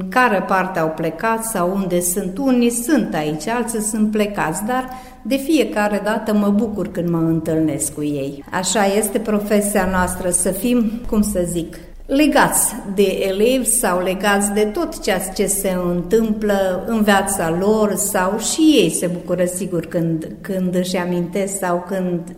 care 0.09 0.43
parte 0.47 0.79
au 0.79 0.89
plecat 0.95 1.43
sau 1.43 1.71
unde 1.75 1.99
sunt. 1.99 2.37
Unii 2.37 2.69
sunt 2.69 3.13
aici, 3.13 3.47
alții 3.47 3.81
sunt 3.81 4.11
plecați, 4.11 4.63
dar 4.65 4.89
de 5.21 5.35
fiecare 5.35 6.01
dată 6.03 6.33
mă 6.33 6.49
bucur 6.49 6.91
când 6.91 7.09
mă 7.09 7.17
întâlnesc 7.17 7.93
cu 7.93 8.03
ei. 8.03 8.43
Așa 8.51 8.85
este 8.85 9.19
profesia 9.19 9.87
noastră, 9.91 10.29
să 10.29 10.51
fim, 10.51 10.91
cum 11.07 11.21
să 11.21 11.41
zic, 11.51 11.77
legați 12.05 12.75
de 12.93 13.03
elevi 13.03 13.65
sau 13.65 14.01
legați 14.01 14.51
de 14.51 14.65
tot 14.65 15.03
ceea 15.03 15.19
ce 15.19 15.45
se 15.45 15.71
întâmplă 15.71 16.83
în 16.87 17.03
viața 17.03 17.49
lor 17.49 17.95
sau 17.95 18.39
și 18.39 18.61
ei 18.61 18.89
se 18.89 19.07
bucură 19.07 19.45
sigur 19.45 19.85
când, 19.85 20.35
când 20.41 20.75
își 20.75 20.97
amintesc 20.97 21.57
sau 21.57 21.83
când 21.87 22.35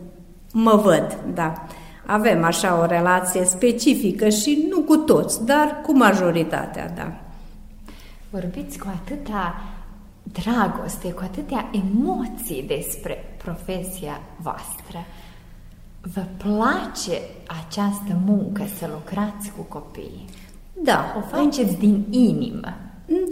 mă 0.54 0.76
văd, 0.76 1.18
da. 1.34 1.68
Avem 2.06 2.44
așa 2.44 2.80
o 2.80 2.86
relație 2.86 3.46
specifică 3.46 4.30
și 4.30 4.68
nu 4.70 4.82
cu 4.82 4.96
toți, 4.96 5.46
dar 5.46 5.82
cu 5.86 5.98
majoritatea, 5.98 6.94
da. 6.96 7.12
Vorbiți 8.30 8.78
cu 8.78 8.88
atâta 9.04 9.62
dragoste, 10.24 11.12
cu 11.12 11.22
atâtea 11.24 11.70
emoții 11.72 12.64
despre 12.68 13.38
profesia 13.44 14.22
voastră. 14.38 15.06
Vă 16.14 16.22
place 16.38 17.22
această 17.66 18.20
muncă 18.26 18.64
să 18.80 18.90
lucrați 18.92 19.52
cu 19.58 19.62
copiii? 19.62 20.26
Da. 20.74 21.16
O 21.18 21.38
faceți 21.38 21.78
din 21.78 22.06
inimă? 22.10 22.74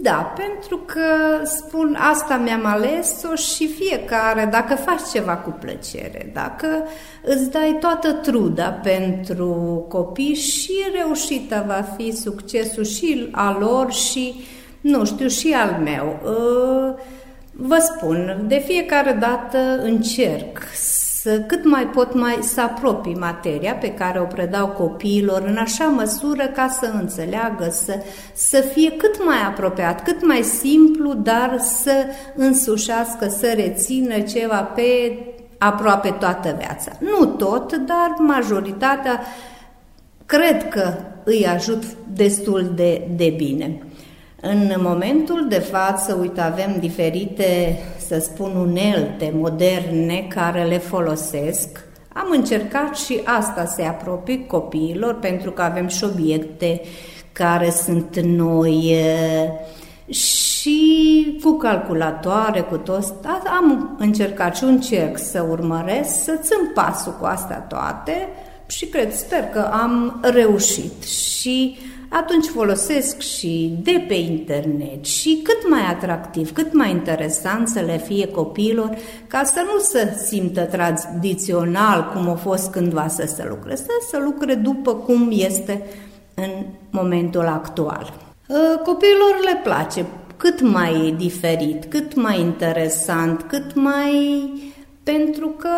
Da, 0.02 0.34
pentru 0.36 0.78
că 0.78 1.02
spun 1.46 1.98
asta 2.00 2.38
mi-am 2.38 2.66
ales-o 2.66 3.36
și 3.36 3.68
fiecare, 3.68 4.48
dacă 4.52 4.76
faci 4.76 5.10
ceva 5.14 5.36
cu 5.38 5.50
plăcere, 5.50 6.32
dacă 6.34 6.68
îți 7.24 7.52
dai 7.52 7.78
toată 7.80 8.12
truda 8.12 8.70
pentru 8.70 9.50
copii 9.90 10.34
și 10.34 10.74
reușita 10.94 11.64
va 11.68 11.86
fi 11.98 12.12
succesul 12.12 12.84
și 12.84 13.28
al 13.32 13.58
lor 13.60 13.92
și, 13.92 14.34
nu 14.82 15.06
știu, 15.06 15.28
și 15.28 15.54
al 15.54 15.82
meu. 15.84 16.20
Ă, 16.26 16.96
vă 17.52 17.78
spun, 17.96 18.46
de 18.48 18.64
fiecare 18.66 19.12
dată 19.12 19.58
încerc 19.82 20.60
să 21.26 21.40
cât 21.40 21.66
mai 21.66 21.88
pot 21.88 22.14
mai 22.14 22.38
să 22.42 22.62
apropii 22.62 23.16
materia 23.16 23.74
pe 23.74 23.94
care 23.94 24.20
o 24.20 24.24
predau 24.24 24.68
copiilor 24.68 25.44
în 25.48 25.58
așa 25.58 25.86
măsură 25.86 26.48
ca 26.48 26.68
să 26.80 26.92
înțeleagă, 26.94 27.70
să, 27.72 28.04
să 28.34 28.60
fie 28.60 28.92
cât 28.92 29.26
mai 29.26 29.42
apropiat, 29.48 30.04
cât 30.04 30.26
mai 30.26 30.42
simplu, 30.42 31.14
dar 31.14 31.58
să 31.60 31.92
însușească, 32.36 33.28
să 33.28 33.54
rețină 33.56 34.20
ceva 34.20 34.62
pe 34.62 35.18
aproape 35.58 36.10
toată 36.20 36.56
viața. 36.58 36.92
Nu 37.00 37.26
tot, 37.26 37.76
dar 37.76 38.16
majoritatea 38.18 39.22
cred 40.26 40.68
că 40.70 40.94
îi 41.24 41.48
ajut 41.48 41.84
destul 42.14 42.72
de, 42.76 43.08
de 43.16 43.34
bine. 43.38 43.82
În 44.42 44.74
momentul 44.78 45.46
de 45.50 45.60
față, 45.60 46.18
uite, 46.22 46.42
avem 46.42 46.76
diferite, 46.80 47.80
să 48.08 48.20
spun, 48.20 48.56
unelte 48.56 49.32
moderne 49.36 50.26
care 50.30 50.64
le 50.64 50.78
folosesc. 50.78 51.84
Am 52.14 52.28
încercat 52.32 52.96
și 52.96 53.22
asta 53.24 53.66
să 53.66 53.82
apropii 53.82 54.46
copiilor, 54.48 55.14
pentru 55.14 55.52
că 55.52 55.62
avem 55.62 55.88
și 55.88 56.04
obiecte 56.04 56.82
care 57.32 57.70
sunt 57.70 58.20
noi 58.20 58.96
și 60.10 61.40
cu 61.44 61.52
calculatoare, 61.52 62.62
cu 62.62 62.78
tot. 62.78 63.14
Am 63.58 63.96
încercat 64.00 64.56
și 64.56 64.64
încerc 64.64 65.18
să 65.18 65.46
urmăresc, 65.50 66.24
să 66.24 66.40
țin 66.42 66.72
pasul 66.74 67.16
cu 67.20 67.26
astea 67.26 67.60
toate 67.60 68.28
și 68.68 68.86
cred, 68.86 69.14
sper 69.14 69.44
că 69.44 69.60
am 69.60 70.20
reușit. 70.22 71.04
Și 71.04 71.78
atunci 72.10 72.46
folosesc 72.46 73.20
și 73.20 73.78
de 73.84 74.06
pe 74.08 74.14
internet 74.14 75.06
și 75.06 75.40
cât 75.44 75.70
mai 75.70 75.82
atractiv, 75.90 76.54
cât 76.54 76.74
mai 76.74 76.90
interesant 76.90 77.68
să 77.68 77.80
le 77.80 77.98
fie 77.98 78.28
copiilor, 78.28 78.98
ca 79.28 79.44
să 79.44 79.62
nu 79.74 79.80
se 79.80 80.24
simtă 80.26 80.62
tradițional 80.62 82.12
cum 82.14 82.30
a 82.30 82.36
fost 82.36 82.72
cândva 82.72 83.08
să 83.08 83.26
se 83.36 83.46
lucreze, 83.50 83.86
să 84.10 84.22
lucre 84.24 84.54
după 84.54 84.94
cum 84.94 85.30
este 85.32 85.86
în 86.34 86.66
momentul 86.90 87.48
actual. 87.48 88.14
Ă, 88.50 88.78
copiilor 88.78 89.40
le 89.44 89.60
place 89.64 90.06
cât 90.38 90.62
mai 90.62 91.14
diferit, 91.18 91.86
cât 91.86 92.16
mai 92.16 92.40
interesant, 92.40 93.42
cât 93.42 93.76
mai 93.76 94.14
pentru 95.06 95.48
că 95.48 95.70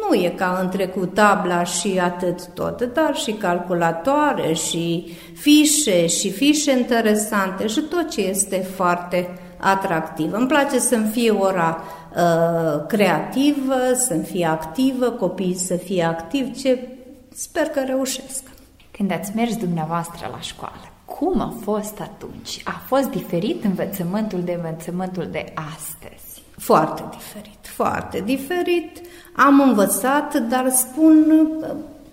nu 0.00 0.14
e 0.14 0.28
ca 0.28 0.58
în 0.62 0.68
trecut 0.68 1.14
tabla 1.14 1.64
și 1.64 1.98
atât 2.02 2.46
tot, 2.46 2.82
dar 2.82 3.16
și 3.16 3.32
calculatoare 3.32 4.52
și 4.52 5.12
fișe 5.34 6.06
și 6.06 6.30
fișe 6.30 6.78
interesante 6.78 7.66
și 7.66 7.80
tot 7.80 8.10
ce 8.10 8.20
este 8.20 8.56
foarte 8.56 9.38
atractiv. 9.56 10.32
Îmi 10.32 10.46
place 10.46 10.78
să-mi 10.78 11.08
fie 11.08 11.30
ora 11.30 11.82
uh, 12.16 12.86
creativă, 12.86 13.76
să-mi 13.94 14.24
fie 14.24 14.46
activă, 14.46 15.10
copiii 15.10 15.54
să 15.54 15.74
fie 15.74 16.04
activi, 16.04 16.62
ce 16.62 16.88
sper 17.34 17.66
că 17.66 17.80
reușesc. 17.86 18.42
Când 18.90 19.12
ați 19.12 19.32
mers 19.34 19.56
dumneavoastră 19.56 20.28
la 20.32 20.40
școală, 20.40 20.90
cum 21.04 21.40
a 21.40 21.54
fost 21.62 22.00
atunci? 22.00 22.60
A 22.64 22.82
fost 22.86 23.10
diferit 23.10 23.64
învățământul 23.64 24.42
de 24.44 24.52
învățământul 24.52 25.28
de 25.30 25.52
astăzi? 25.74 26.25
Foarte 26.58 27.04
diferit, 27.10 27.58
foarte 27.62 28.22
diferit. 28.24 29.00
Am 29.36 29.60
învățat, 29.60 30.34
dar 30.34 30.68
spun 30.68 31.48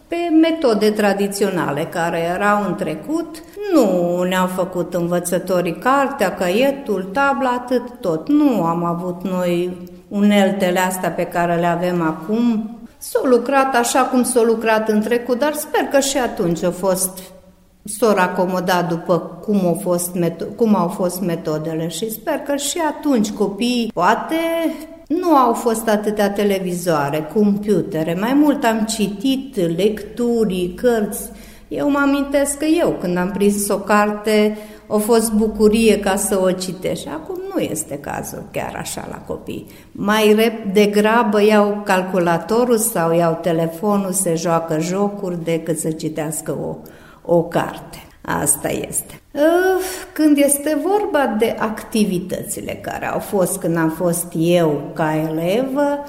pe 0.07 0.15
metode 0.41 0.91
tradiționale 0.91 1.83
care 1.83 2.19
erau 2.19 2.63
în 2.67 2.75
trecut. 2.75 3.43
Nu 3.73 4.21
ne-au 4.23 4.47
făcut 4.47 4.93
învățătorii 4.93 5.77
cartea, 5.77 6.35
caietul, 6.35 7.09
tabla, 7.13 7.49
atât 7.49 7.83
tot. 7.99 8.27
Nu 8.29 8.63
am 8.63 8.83
avut 8.83 9.23
noi 9.23 9.77
uneltele 10.07 10.79
astea 10.79 11.09
pe 11.11 11.23
care 11.23 11.55
le 11.55 11.65
avem 11.65 12.01
acum. 12.01 12.69
S-au 12.97 13.23
lucrat 13.23 13.75
așa 13.75 14.01
cum 14.01 14.23
s-au 14.23 14.43
lucrat 14.43 14.89
în 14.89 15.01
trecut, 15.01 15.39
dar 15.39 15.53
sper 15.53 15.81
că 15.81 15.99
și 15.99 16.17
atunci 16.17 16.63
a 16.63 16.71
fost 16.71 17.19
s-au 17.83 18.15
acomodat 18.17 18.89
după 18.89 19.17
cum 19.19 19.65
au, 19.65 19.79
fost 19.81 20.11
cum 20.55 20.75
au 20.75 20.87
fost 20.87 21.21
metodele 21.21 21.87
și 21.87 22.11
sper 22.11 22.33
că 22.33 22.55
și 22.55 22.77
atunci 22.89 23.31
copiii 23.31 23.91
poate 23.93 24.35
nu 25.07 25.35
au 25.35 25.53
fost 25.53 25.87
atâtea 25.87 26.31
televizoare, 26.31 27.29
computere, 27.33 28.17
mai 28.19 28.33
mult 28.33 28.63
am 28.63 28.85
citit 28.85 29.55
lecturi, 29.77 30.73
cărți. 30.75 31.29
Eu 31.67 31.89
mă 31.89 31.99
amintesc 32.01 32.57
că 32.57 32.65
eu, 32.65 32.97
când 32.99 33.17
am 33.17 33.31
prins 33.31 33.69
o 33.69 33.77
carte, 33.77 34.57
a 34.87 34.97
fost 34.97 35.31
bucurie 35.31 35.99
ca 35.99 36.15
să 36.15 36.39
o 36.41 36.51
citești. 36.51 37.07
Acum 37.07 37.39
nu 37.53 37.61
este 37.61 37.97
cazul 37.97 38.43
chiar 38.51 38.75
așa 38.75 39.07
la 39.09 39.17
copii. 39.17 39.65
Mai 39.91 40.53
degrabă 40.73 41.43
iau 41.43 41.81
calculatorul 41.85 42.77
sau 42.77 43.13
iau 43.13 43.39
telefonul, 43.41 44.11
se 44.11 44.35
joacă 44.35 44.79
jocuri 44.79 45.43
decât 45.43 45.77
să 45.77 45.91
citească 45.91 46.51
o, 46.51 46.75
o 47.25 47.43
carte. 47.43 48.07
Asta 48.21 48.69
este. 48.69 49.21
Când 50.13 50.37
este 50.37 50.77
vorba 50.83 51.35
de 51.39 51.55
activitățile 51.59 52.79
care 52.81 53.11
au 53.11 53.19
fost 53.19 53.57
când 53.57 53.77
am 53.77 53.89
fost 53.89 54.25
eu 54.37 54.91
ca 54.93 55.15
elevă, 55.15 55.99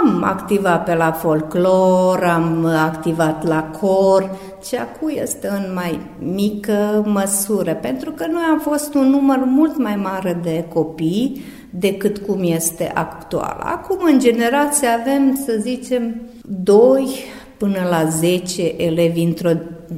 am 0.00 0.22
activat 0.22 0.84
pe 0.84 0.94
la 0.94 1.12
folclor, 1.12 2.24
am 2.24 2.64
activat 2.64 3.46
la 3.46 3.62
cor, 3.80 4.38
ce 4.68 4.78
acum 4.78 5.10
este 5.14 5.48
în 5.48 5.72
mai 5.74 6.00
mică 6.18 7.04
măsură, 7.06 7.74
pentru 7.74 8.10
că 8.10 8.26
noi 8.26 8.42
am 8.50 8.58
fost 8.58 8.94
un 8.94 9.08
număr 9.08 9.42
mult 9.44 9.78
mai 9.78 9.96
mare 9.96 10.40
de 10.42 10.64
copii 10.72 11.42
decât 11.70 12.18
cum 12.18 12.42
este 12.42 12.90
actual. 12.94 13.60
Acum, 13.64 13.98
în 14.04 14.18
generație, 14.18 14.88
avem, 14.88 15.42
să 15.46 15.56
zicem, 15.60 16.20
doi 16.42 17.08
până 17.56 17.86
la 17.90 18.08
10 18.08 18.74
elevi 18.76 19.22
într-o 19.22 19.50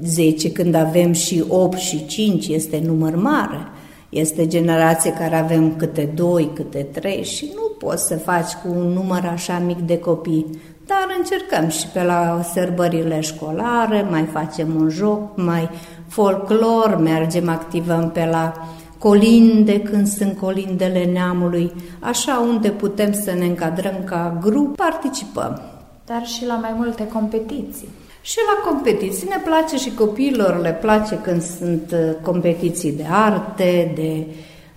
10, 0.04 0.52
când 0.52 0.74
avem 0.74 1.12
și 1.12 1.44
8 1.48 1.78
și 1.78 2.06
5, 2.06 2.48
este 2.48 2.82
număr 2.86 3.16
mare. 3.16 3.66
Este 4.08 4.46
generație 4.46 5.12
care 5.12 5.36
avem 5.36 5.76
câte 5.76 6.12
2, 6.14 6.50
câte 6.54 6.86
3 6.92 7.24
și 7.24 7.50
nu 7.54 7.86
poți 7.86 8.06
să 8.06 8.16
faci 8.16 8.52
cu 8.52 8.68
un 8.68 8.86
număr 8.86 9.30
așa 9.32 9.58
mic 9.58 9.78
de 9.78 9.98
copii. 9.98 10.46
Dar 10.86 11.02
dar 11.06 11.16
încercăm 11.18 11.68
și 11.68 11.86
pe 11.86 12.02
la 12.02 12.42
sărbările 12.52 13.20
școlare, 13.20 14.06
mai 14.10 14.24
facem 14.32 14.74
un 14.74 14.88
joc, 14.88 15.36
mai 15.36 15.70
folclor, 16.08 16.96
mergem, 16.96 17.48
activăm 17.48 18.10
pe 18.10 18.28
la 18.30 18.52
colinde, 18.98 19.80
când 19.80 20.06
sunt 20.06 20.38
colindele 20.38 21.04
neamului, 21.04 21.72
așa 22.00 22.46
unde 22.48 22.68
putem 22.68 23.12
să 23.12 23.32
ne 23.32 23.44
încadrăm 23.44 23.94
ca 24.04 24.38
grup, 24.40 24.76
participăm. 24.76 25.60
Dar 26.06 26.26
și 26.26 26.46
la 26.46 26.54
mai 26.54 26.74
multe 26.76 27.08
competiții. 27.08 27.88
Și 28.22 28.38
la 28.46 28.70
competiții 28.70 29.28
ne 29.28 29.40
place 29.44 29.76
și 29.76 29.94
copiilor 29.94 30.60
le 30.60 30.72
place 30.80 31.18
când 31.22 31.42
sunt 31.42 31.92
uh, 31.92 32.14
competiții 32.22 32.92
de 32.92 33.04
arte, 33.10 33.92
de 33.94 34.26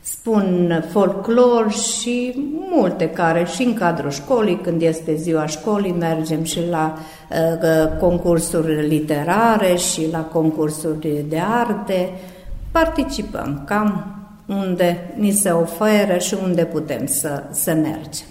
spun 0.02 0.84
folclor 0.92 1.72
și 1.72 2.34
multe 2.70 3.10
care 3.10 3.46
și 3.46 3.64
în 3.64 3.74
cadrul 3.74 4.12
școlii, 4.12 4.60
când 4.62 4.82
este 4.82 5.16
ziua 5.16 5.46
școlii, 5.46 5.92
mergem 5.92 6.44
și 6.44 6.60
la 6.70 6.98
uh, 7.30 8.00
concursuri 8.00 8.88
literare 8.88 9.76
și 9.76 10.08
la 10.12 10.22
concursuri 10.22 11.26
de 11.30 11.40
arte. 11.40 12.10
Participăm 12.72 13.64
cam 13.68 14.16
unde 14.48 15.14
ni 15.18 15.32
se 15.32 15.50
oferă 15.50 16.18
și 16.18 16.36
unde 16.44 16.66
putem 16.66 17.06
să, 17.06 17.44
să 17.52 17.74
mergem. 17.74 18.28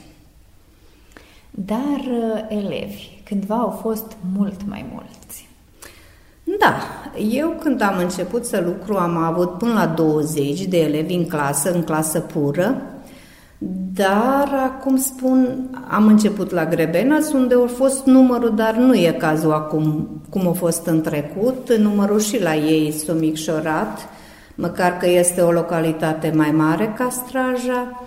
Dar 1.51 2.01
uh, 2.11 2.45
elevi, 2.49 3.14
cândva 3.35 3.55
au 3.55 3.79
fost 3.83 4.17
mult 4.37 4.61
mai 4.69 4.85
mulți. 4.93 5.49
Da, 6.59 6.75
eu 7.19 7.55
când 7.61 7.81
am 7.81 7.99
început 7.99 8.45
să 8.45 8.63
lucru 8.65 8.97
am 8.97 9.17
avut 9.17 9.59
până 9.59 9.73
la 9.73 9.87
20 9.87 10.65
de 10.65 10.81
elevi 10.81 11.15
în 11.15 11.27
clasă, 11.27 11.73
în 11.73 11.83
clasă 11.83 12.21
pură, 12.21 12.83
dar 13.95 14.51
acum 14.65 14.97
spun, 14.97 15.69
am 15.89 16.07
început 16.07 16.51
la 16.51 16.67
Grebenas, 16.67 17.33
unde 17.33 17.55
a 17.55 17.67
fost 17.67 18.07
numărul, 18.07 18.55
dar 18.55 18.75
nu 18.75 18.95
e 18.95 19.17
cazul 19.19 19.53
acum 19.53 20.09
cum 20.31 20.49
a 20.49 20.53
fost 20.53 20.87
în 20.87 21.01
trecut. 21.01 21.77
Numărul 21.77 22.21
și 22.21 22.43
la 22.43 22.55
ei 22.55 22.93
s-a 22.93 23.13
micșorat, 23.13 24.09
măcar 24.55 24.97
că 24.97 25.09
este 25.09 25.41
o 25.41 25.51
localitate 25.51 26.33
mai 26.35 26.51
mare 26.51 26.95
ca 26.97 27.09
Straja. 27.11 28.05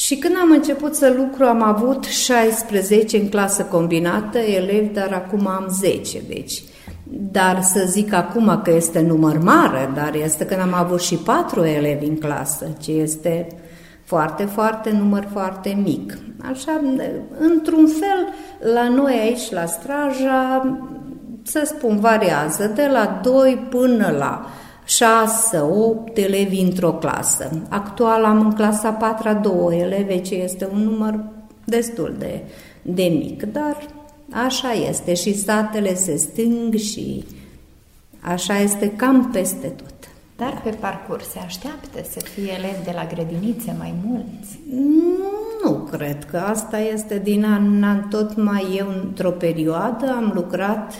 Și 0.00 0.16
când 0.16 0.34
am 0.42 0.50
început 0.50 0.94
să 0.94 1.14
lucru, 1.16 1.44
am 1.44 1.62
avut 1.62 2.04
16 2.04 3.16
în 3.16 3.28
clasă 3.28 3.62
combinată 3.62 4.38
elevi, 4.38 4.92
dar 4.92 5.12
acum 5.12 5.46
am 5.46 5.66
10, 5.70 6.22
deci. 6.28 6.62
Dar 7.04 7.62
să 7.62 7.84
zic 7.86 8.12
acum 8.12 8.60
că 8.64 8.70
este 8.70 9.00
număr 9.00 9.38
mare, 9.38 9.90
dar 9.94 10.14
este 10.14 10.46
când 10.46 10.60
am 10.60 10.74
avut 10.74 11.00
și 11.00 11.14
4 11.14 11.64
elevi 11.64 12.06
în 12.06 12.18
clasă, 12.18 12.66
ce 12.80 12.92
este 12.92 13.46
foarte, 14.04 14.44
foarte, 14.44 14.90
număr 14.90 15.28
foarte 15.32 15.78
mic. 15.82 16.18
Așa, 16.50 16.80
într-un 17.38 17.86
fel, 17.86 18.32
la 18.74 18.88
noi 18.88 19.18
aici, 19.22 19.50
la 19.50 19.66
Straja, 19.66 20.78
să 21.42 21.62
spun, 21.64 21.98
variază 22.00 22.72
de 22.74 22.88
la 22.92 23.20
2 23.22 23.66
până 23.70 24.14
la 24.18 24.46
6, 24.90 25.58
8 25.58 26.16
elevi 26.16 26.60
într-o 26.60 26.92
clasă. 26.92 27.50
Actual 27.68 28.24
am 28.24 28.40
în 28.40 28.52
clasa 28.52 28.90
4 28.92 29.38
două 29.42 29.74
elevi, 29.74 30.20
ce 30.20 30.34
este 30.34 30.68
un 30.72 30.82
număr 30.82 31.24
destul 31.64 32.14
de, 32.18 32.40
de 32.82 33.02
mic, 33.02 33.42
dar 33.42 33.76
așa 34.30 34.72
este 34.72 35.14
și 35.14 35.34
satele 35.34 35.94
se 35.94 36.16
stâng 36.16 36.74
și 36.74 37.24
așa 38.20 38.58
este 38.58 38.90
cam 38.90 39.30
peste 39.30 39.66
tot. 39.66 39.94
Dar 40.36 40.60
pe 40.64 40.70
parcurs 40.70 41.30
se 41.30 41.38
așteaptă 41.38 41.98
să 42.10 42.20
fie 42.20 42.52
elevi 42.58 42.84
de 42.84 42.92
la 42.94 43.06
grădinițe 43.14 43.74
mai 43.78 43.94
mulți? 44.04 44.58
Nu 45.64 45.72
cred 45.72 46.24
că 46.24 46.36
asta 46.36 46.78
este 46.78 47.18
din 47.18 47.44
an 47.44 47.76
în 47.76 47.82
an 47.82 48.08
tot 48.08 48.36
mai 48.36 48.74
eu 48.76 48.86
într-o 49.02 49.30
perioadă 49.30 50.12
am 50.16 50.30
lucrat 50.34 50.94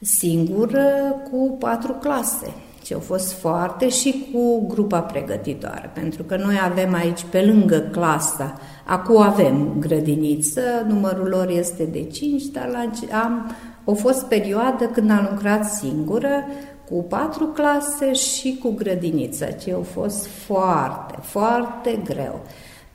singură 0.00 0.88
cu 1.30 1.56
patru 1.58 1.92
clase 1.92 2.54
și 2.88 2.94
au 2.94 3.00
fost 3.00 3.32
foarte 3.32 3.88
și 3.88 4.28
cu 4.32 4.66
grupa 4.66 5.00
pregătitoare, 5.00 5.90
pentru 5.94 6.22
că 6.22 6.36
noi 6.36 6.54
avem 6.64 6.94
aici 6.94 7.24
pe 7.30 7.40
lângă 7.42 7.78
clasa, 7.78 8.58
acum 8.84 9.20
avem 9.20 9.76
grădiniță, 9.78 10.60
numărul 10.86 11.28
lor 11.28 11.48
este 11.50 11.84
de 11.84 12.02
5, 12.02 12.42
dar 12.44 12.68
la, 12.68 12.90
am, 13.22 13.50
o 13.84 13.94
fost 13.94 14.24
perioadă 14.24 14.84
când 14.84 15.10
am 15.10 15.28
lucrat 15.30 15.64
singură, 15.64 16.44
cu 16.90 17.02
patru 17.02 17.46
clase 17.46 18.12
și 18.12 18.58
cu 18.62 18.70
grădiniță, 18.70 19.44
ce 19.44 19.72
au 19.72 19.82
fost 19.82 20.26
foarte, 20.26 21.18
foarte 21.20 21.98
greu 22.04 22.40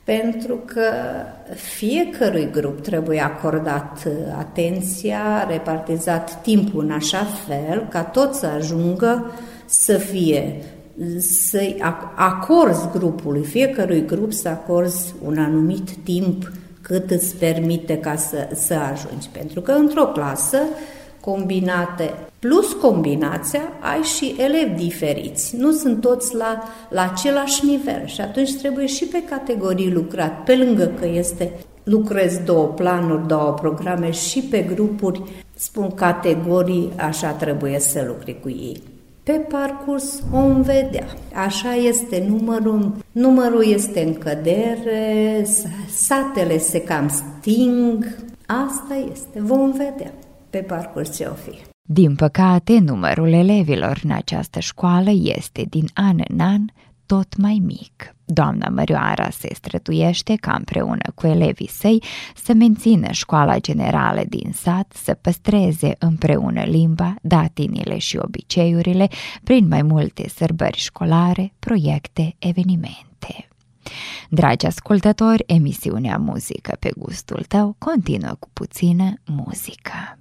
pentru 0.03 0.55
că 0.65 0.91
fiecărui 1.55 2.49
grup 2.51 2.81
trebuie 2.81 3.21
acordat 3.21 4.07
atenția, 4.37 5.47
repartizat 5.49 6.41
timpul 6.41 6.83
în 6.83 6.91
așa 6.91 7.27
fel 7.47 7.87
ca 7.89 8.03
tot 8.03 8.33
să 8.33 8.45
ajungă 8.45 9.31
să 9.65 9.97
fie 9.97 10.63
să 11.17 11.59
acorzi 12.15 12.89
grupului, 12.91 13.43
fiecărui 13.43 14.05
grup 14.05 14.33
să 14.33 14.47
acorzi 14.47 15.13
un 15.25 15.37
anumit 15.37 15.91
timp 16.03 16.51
cât 16.81 17.11
îți 17.11 17.35
permite 17.35 17.97
ca 17.97 18.15
să, 18.15 18.49
să 18.53 18.73
ajungi. 18.73 19.27
Pentru 19.27 19.61
că 19.61 19.71
într-o 19.71 20.05
clasă 20.05 20.57
combinate 21.19 22.13
plus 22.39 22.73
combinația, 22.73 23.61
ai 23.79 24.01
și 24.01 24.35
elevi 24.37 24.83
diferiți. 24.83 25.55
Nu 25.55 25.71
sunt 25.71 26.01
toți 26.01 26.35
la, 26.35 26.63
la 26.89 27.01
același 27.01 27.65
nivel 27.65 28.05
și 28.05 28.21
atunci 28.21 28.55
trebuie 28.55 28.85
și 28.85 29.05
pe 29.05 29.23
categorii 29.29 29.91
lucrat, 29.91 30.43
pe 30.43 30.55
lângă 30.55 30.91
că 30.99 31.05
este 31.07 31.51
lucrezi 31.83 32.43
două 32.43 32.65
planuri, 32.65 33.27
două 33.27 33.51
programe 33.51 34.11
și 34.11 34.41
pe 34.41 34.61
grupuri, 34.61 35.21
spun 35.55 35.91
categorii, 35.91 36.91
așa 36.95 37.31
trebuie 37.31 37.79
să 37.79 38.03
lucri 38.07 38.39
cu 38.41 38.49
ei. 38.49 38.81
Pe 39.23 39.31
parcurs 39.31 40.19
vom 40.29 40.61
vedea. 40.61 41.07
Așa 41.45 41.73
este 41.73 42.25
numărul, 42.27 42.95
numărul 43.11 43.65
este 43.67 44.03
în 44.03 44.13
cădere, 44.13 45.45
satele 45.87 46.57
se 46.57 46.81
cam 46.81 47.07
sting, 47.07 48.17
asta 48.45 49.07
este, 49.11 49.41
vom 49.41 49.71
vedea 49.71 50.13
pe 50.49 50.57
parcurs 50.57 51.15
ce 51.15 51.25
o 51.25 51.33
fi. 51.33 51.61
Din 51.89 52.15
păcate, 52.15 52.79
numărul 52.79 53.31
elevilor 53.33 53.99
în 54.03 54.11
această 54.11 54.59
școală 54.59 55.09
este 55.37 55.65
din 55.69 55.85
an 55.93 56.19
în 56.27 56.39
an 56.39 56.65
tot 57.05 57.37
mai 57.37 57.61
mic. 57.65 58.12
Doamna 58.25 58.69
Mărioara 58.69 59.29
se 59.29 59.49
strătuiește 59.53 60.35
ca 60.35 60.53
împreună 60.57 61.11
cu 61.15 61.27
elevii 61.27 61.69
săi 61.69 62.03
să 62.35 62.53
mențină 62.53 63.11
școala 63.11 63.57
generală 63.57 64.21
din 64.27 64.51
sat, 64.53 64.93
să 65.03 65.13
păstreze 65.13 65.95
împreună 65.99 66.63
limba, 66.63 67.15
datinile 67.21 67.97
și 67.97 68.17
obiceiurile 68.17 69.07
prin 69.43 69.67
mai 69.67 69.81
multe 69.81 70.29
sărbări 70.35 70.77
școlare, 70.77 71.53
proiecte, 71.59 72.35
evenimente. 72.39 73.47
Dragi 74.29 74.65
ascultători, 74.65 75.43
emisiunea 75.45 76.17
Muzică 76.17 76.75
pe 76.79 76.91
gustul 76.97 77.43
tău 77.47 77.75
continuă 77.77 78.35
cu 78.39 78.49
puțină 78.53 79.13
muzică. 79.25 80.17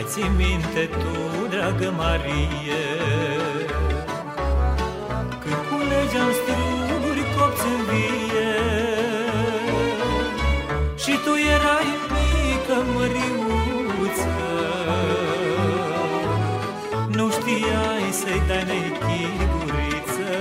Mai 0.00 0.08
ții 0.08 0.30
minte 0.36 0.88
tu, 1.00 1.46
dragă 1.48 1.92
Marie, 1.96 2.84
Când 5.42 5.60
culegeam 5.68 6.30
struguri 6.38 7.24
copți 7.36 7.66
în 7.74 7.80
vie. 7.90 8.52
Și 11.02 11.18
tu 11.24 11.32
erai 11.54 11.88
mică 12.14 12.76
măriuță. 12.94 14.38
Nu 17.16 17.30
știai 17.30 18.08
să-i 18.20 18.42
dai 18.48 18.64
nechiburiță 18.70 20.32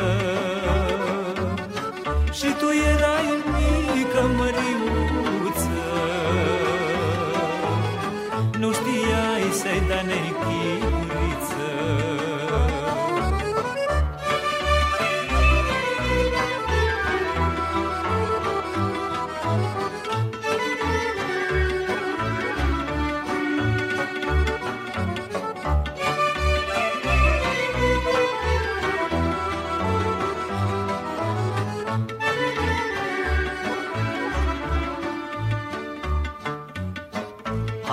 Și 2.31 2.49
tu 2.59 2.67
erai 2.93 3.27
mică 3.55 4.21
măriuță 4.37 5.08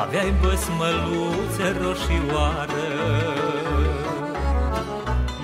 Aveai 0.06 0.34
băsmăluțe 0.40 1.66
roșioară. 1.82 2.88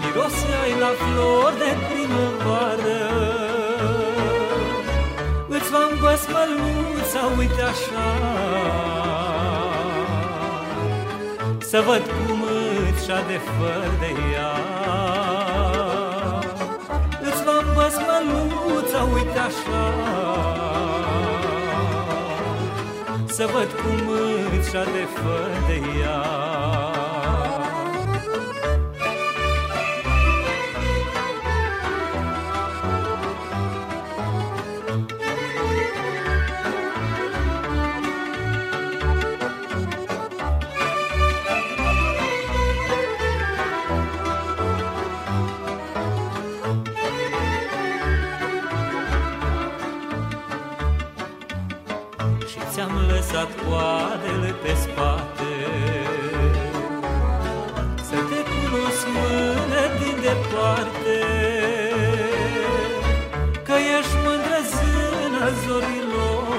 Miroseai 0.00 0.72
la 0.80 0.90
flori 1.00 1.56
de 1.58 1.70
primăvară. 1.88 3.02
Îți 5.48 5.70
v-am 5.70 5.92
băsmăluța, 6.00 7.22
uite 7.38 7.62
așa. 7.62 8.08
Să 11.58 11.82
văd 11.86 12.02
cum 12.26 12.42
îți 12.92 13.06
de 13.06 13.40
făr 13.56 13.90
de 13.98 14.14
ea. 14.34 14.52
Îți 17.22 17.42
v-am 17.44 17.66
băsmăluța, 17.74 19.02
uite 19.14 19.38
așa 19.38 20.91
Să 23.42 23.50
văd 23.52 23.72
cum 23.72 24.08
îți 24.58 24.70
de 24.70 25.06
făr 25.14 25.50
de 25.66 25.80
ea 26.00 26.51
lăsat 53.32 53.50
coadele 53.64 54.54
pe 54.62 54.72
spate. 54.74 55.52
Să 58.08 58.16
te 58.28 58.40
cunosc 58.50 59.06
mână 59.14 59.82
din 59.98 60.16
departe 60.20 61.18
Că 63.62 63.74
ești 63.98 64.16
mândră 64.24 64.60
zâna 64.72 65.46
zorilor. 65.64 66.50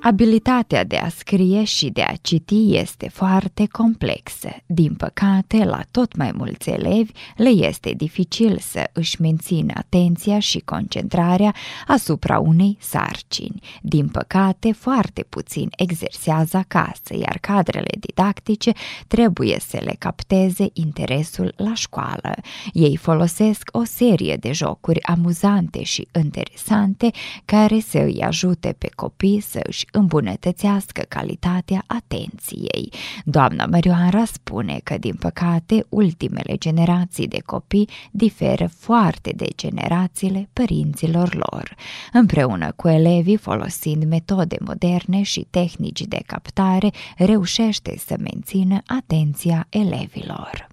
Abilitatea 0.04 0.84
de 0.84 0.96
a 0.96 1.08
scrie 1.08 1.64
și 1.64 1.90
de 1.90 2.02
a 2.02 2.14
citi 2.22 2.76
este 2.76 3.08
foarte 3.08 3.66
complexă. 3.66 4.48
Din 4.66 4.94
păcate, 4.94 5.64
la 5.64 5.80
tot 5.90 6.16
mai 6.16 6.32
mulți 6.34 6.70
elevi 6.70 7.12
le 7.36 7.48
este 7.48 7.92
dificil 7.96 8.58
să 8.58 8.90
își 8.92 9.20
mențină 9.20 9.72
atenția 9.76 10.38
și 10.38 10.58
concentrarea 10.58 11.54
asupra 11.86 12.38
unei 12.38 12.76
sarcini. 12.80 13.62
Din 13.82 14.08
păcate, 14.08 14.72
foarte 14.72 15.22
puțin 15.28 15.68
exersează 15.76 16.56
acasă, 16.56 17.16
iar 17.18 17.38
cadrele 17.40 17.90
didactice 18.00 18.72
trebuie 19.08 19.56
să 19.60 19.80
le 19.84 19.94
capteze 19.98 20.66
interesul 20.72 21.54
la 21.56 21.74
școală. 21.74 22.34
Ei 22.72 22.96
folosesc 22.96 23.68
o 23.72 23.84
serie 23.84 24.36
de 24.36 24.52
jocuri 24.52 25.02
amuzante 25.02 25.82
și 25.82 26.08
interesante 26.18 27.10
care 27.44 27.80
să 27.80 27.98
îi 27.98 28.22
ajute 28.22 28.74
pe 28.78 28.88
copii 28.94 29.40
să 29.40 29.60
își 29.66 29.86
îmbunătățească 29.92 31.02
calitatea 31.08 31.84
atenției. 31.86 32.92
Doamna 33.24 33.66
Mărioara 33.66 34.24
spune 34.24 34.80
că, 34.84 34.98
din 34.98 35.14
păcate, 35.14 35.86
ultimele 35.88 36.56
generații 36.56 37.28
de 37.28 37.40
copii 37.46 37.88
diferă 38.10 38.66
foarte 38.66 39.32
de 39.36 39.46
generațiile 39.56 40.48
părinților 40.52 41.34
lor. 41.34 41.74
Împreună 42.12 42.72
cu 42.76 42.88
elevii, 42.88 43.36
folosind 43.36 44.04
metode 44.04 44.56
moderne 44.60 45.22
și 45.22 45.46
tehnici 45.50 46.00
de 46.00 46.22
captare, 46.26 46.90
reușește 47.16 47.94
să 48.06 48.16
mențină 48.18 48.82
atenția 48.86 49.66
elevilor. 49.70 50.71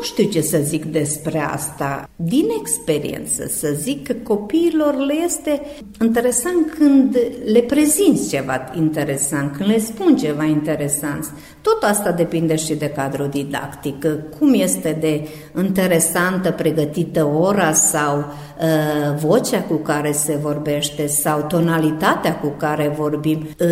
Nu 0.00 0.06
știu 0.06 0.28
ce 0.28 0.40
să 0.40 0.58
zic 0.58 0.84
despre 0.84 1.38
asta. 1.38 2.08
Din 2.16 2.46
experiență 2.60 3.46
să 3.46 3.72
zic 3.80 4.06
că 4.06 4.12
copiilor 4.12 4.96
le 4.96 5.14
este 5.24 5.60
interesant 6.00 6.70
când 6.78 7.18
le 7.44 7.60
prezinți 7.60 8.28
ceva 8.28 8.72
interesant, 8.76 9.56
când 9.56 9.68
le 9.68 9.78
spun 9.78 10.16
ceva 10.16 10.44
interesant. 10.44 11.32
Tot 11.62 11.82
asta 11.82 12.12
depinde 12.12 12.56
și 12.56 12.74
de 12.74 12.88
cadrul 12.88 13.28
didactic. 13.28 14.06
Cum 14.38 14.54
este 14.54 14.96
de 15.00 15.28
interesantă, 15.62 16.50
pregătită 16.50 17.24
ora 17.24 17.72
sau 17.72 18.18
uh, 18.18 19.18
vocea 19.18 19.62
cu 19.62 19.74
care 19.74 20.12
se 20.12 20.38
vorbește 20.42 21.06
sau 21.06 21.44
tonalitatea 21.48 22.36
cu 22.36 22.46
care 22.46 22.88
vorbim. 22.96 23.48
Uh, 23.60 23.66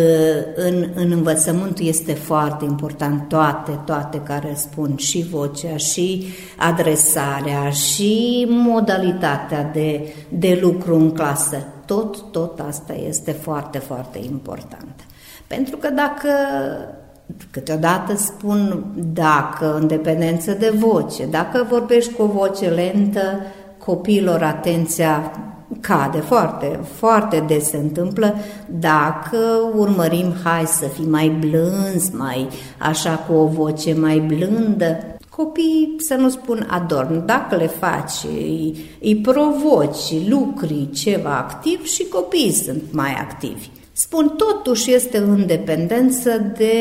în, 0.55 0.89
în 0.95 1.11
învățământ 1.11 1.79
este 1.79 2.13
foarte 2.13 2.65
important 2.65 3.27
toate, 3.27 3.79
toate 3.85 4.21
care 4.21 4.53
spun 4.55 4.95
și 4.97 5.27
vocea 5.31 5.77
și 5.77 6.25
adresarea 6.57 7.69
și 7.69 8.45
modalitatea 8.49 9.63
de, 9.73 10.13
de 10.29 10.59
lucru 10.61 10.95
în 10.95 11.11
clasă. 11.11 11.57
Tot, 11.85 12.31
tot 12.31 12.59
asta 12.67 12.93
este 13.07 13.31
foarte, 13.31 13.77
foarte 13.77 14.19
important. 14.23 14.95
Pentru 15.47 15.77
că 15.77 15.89
dacă 15.89 16.29
Câteodată 17.51 18.15
spun 18.15 18.85
dacă, 19.13 19.77
în 19.79 19.87
dependență 19.87 20.51
de 20.51 20.73
voce, 20.79 21.25
dacă 21.25 21.67
vorbești 21.69 22.13
cu 22.13 22.21
o 22.21 22.25
voce 22.25 22.69
lentă, 22.69 23.21
copiilor 23.77 24.43
atenția 24.43 25.31
cade 25.79 26.17
foarte, 26.17 26.79
foarte 26.93 27.43
des 27.47 27.69
se 27.69 27.77
întâmplă 27.77 28.35
dacă 28.79 29.37
urmărim, 29.75 30.33
hai 30.43 30.65
să 30.65 30.85
fii 30.85 31.07
mai 31.07 31.29
blânz, 31.29 32.09
mai 32.09 32.47
așa 32.77 33.15
cu 33.15 33.33
o 33.33 33.45
voce 33.45 33.93
mai 33.93 34.19
blândă, 34.19 34.97
copiii, 35.29 35.95
să 35.97 36.13
nu 36.13 36.29
spun 36.29 36.67
adorm, 36.69 37.25
dacă 37.25 37.55
le 37.55 37.67
faci, 37.67 38.23
îi, 38.23 38.75
îi 39.01 39.15
provoci, 39.15 40.27
lucri 40.27 40.89
ceva 40.93 41.37
activ 41.37 41.85
și 41.85 42.07
copiii 42.07 42.51
sunt 42.51 42.83
mai 42.91 43.13
activi. 43.13 43.69
Spun, 44.01 44.33
totuși 44.37 44.93
este 44.93 45.17
în 45.17 45.45
dependență 45.45 46.53
de 46.57 46.73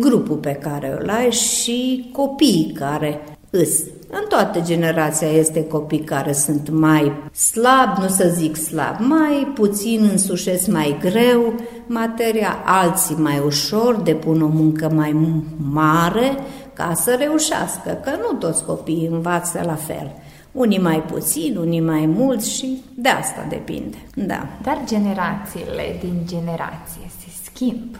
grupul 0.00 0.36
pe 0.36 0.52
care 0.52 0.98
îl 1.00 1.08
ai 1.10 1.30
și 1.30 2.08
copiii 2.12 2.72
care 2.78 3.20
îs. 3.50 3.78
În 4.10 4.24
toată 4.28 4.60
generația 4.60 5.28
este 5.28 5.64
copii 5.64 5.98
care 5.98 6.32
sunt 6.32 6.68
mai 6.70 7.12
slabi, 7.34 8.00
nu 8.00 8.08
să 8.08 8.32
zic 8.34 8.56
slab, 8.56 8.96
mai 8.98 9.52
puțin 9.54 10.08
însușesc 10.10 10.66
mai 10.66 10.98
greu 11.00 11.54
materia, 11.86 12.62
alții 12.64 13.16
mai 13.16 13.42
ușor, 13.44 13.94
depun 13.96 14.42
o 14.42 14.48
muncă 14.48 14.90
mai 14.94 15.36
mare 15.72 16.36
ca 16.72 16.92
să 16.94 17.16
reușească, 17.18 18.00
că 18.04 18.10
nu 18.10 18.38
toți 18.38 18.64
copiii 18.64 19.08
învață 19.12 19.62
la 19.64 19.74
fel. 19.74 20.12
Unii 20.58 20.78
mai 20.78 21.02
puțin, 21.02 21.56
unii 21.56 21.80
mai 21.80 22.06
mult 22.06 22.42
și 22.44 22.82
de 22.94 23.08
asta 23.08 23.46
depinde. 23.48 23.96
Da. 24.14 24.48
Dar 24.62 24.82
generațiile 24.84 25.96
din 26.00 26.14
generație 26.26 27.10
se 27.18 27.26
schimb, 27.44 27.96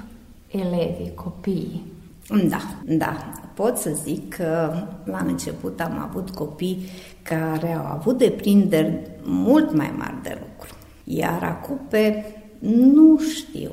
elevii, 0.50 1.12
copiii. 1.14 1.82
Da, 2.48 2.60
da. 2.84 3.16
Pot 3.54 3.76
să 3.76 3.90
zic 4.04 4.34
că 4.34 4.72
la 5.04 5.18
început 5.26 5.80
am 5.80 6.08
avut 6.08 6.30
copii 6.30 6.88
care 7.22 7.72
au 7.72 7.84
avut 7.92 8.18
deprinderi 8.18 9.00
mult 9.22 9.74
mai 9.74 9.94
mari 9.98 10.22
de 10.22 10.38
lucru. 10.40 10.74
Iar 11.04 11.42
acum 11.42 11.80
pe, 11.88 12.24
nu 12.58 13.18
știu, 13.18 13.70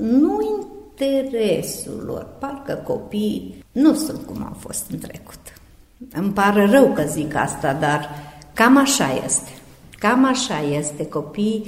nu 0.00 0.38
interesul 0.40 2.02
lor, 2.06 2.26
parcă 2.38 2.72
copiii 2.72 3.64
nu 3.72 3.94
sunt 3.94 4.20
cum 4.26 4.44
au 4.44 4.56
fost 4.58 4.90
în 4.90 4.98
trecut. 4.98 5.40
Îmi 6.12 6.32
pare 6.32 6.66
rău 6.66 6.92
că 6.92 7.02
zic 7.02 7.34
asta, 7.34 7.72
dar 7.72 8.08
cam 8.56 8.76
așa 8.76 9.22
este. 9.24 9.50
Cam 9.98 10.24
așa 10.24 10.60
este. 10.78 11.06
Copii, 11.06 11.66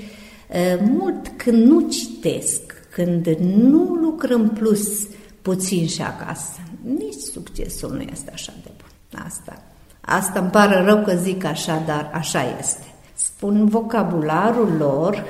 mult 0.80 1.32
când 1.36 1.66
nu 1.66 1.88
citesc, 1.88 2.60
când 2.92 3.26
nu 3.38 3.94
lucrăm 3.94 4.48
plus 4.48 5.06
puțin 5.42 5.86
și 5.86 6.02
acasă, 6.02 6.60
nici 6.98 7.20
succesul 7.32 7.90
nu 7.90 8.00
este 8.12 8.30
așa 8.34 8.52
de 8.62 8.70
bun. 8.76 9.22
Asta. 9.26 9.62
Asta 10.00 10.40
îmi 10.40 10.50
pare 10.50 10.80
rău 10.80 11.02
că 11.02 11.14
zic 11.14 11.44
așa, 11.44 11.82
dar 11.86 12.10
așa 12.14 12.58
este. 12.58 12.94
Spun 13.14 13.66
vocabularul 13.66 14.76
lor 14.78 15.24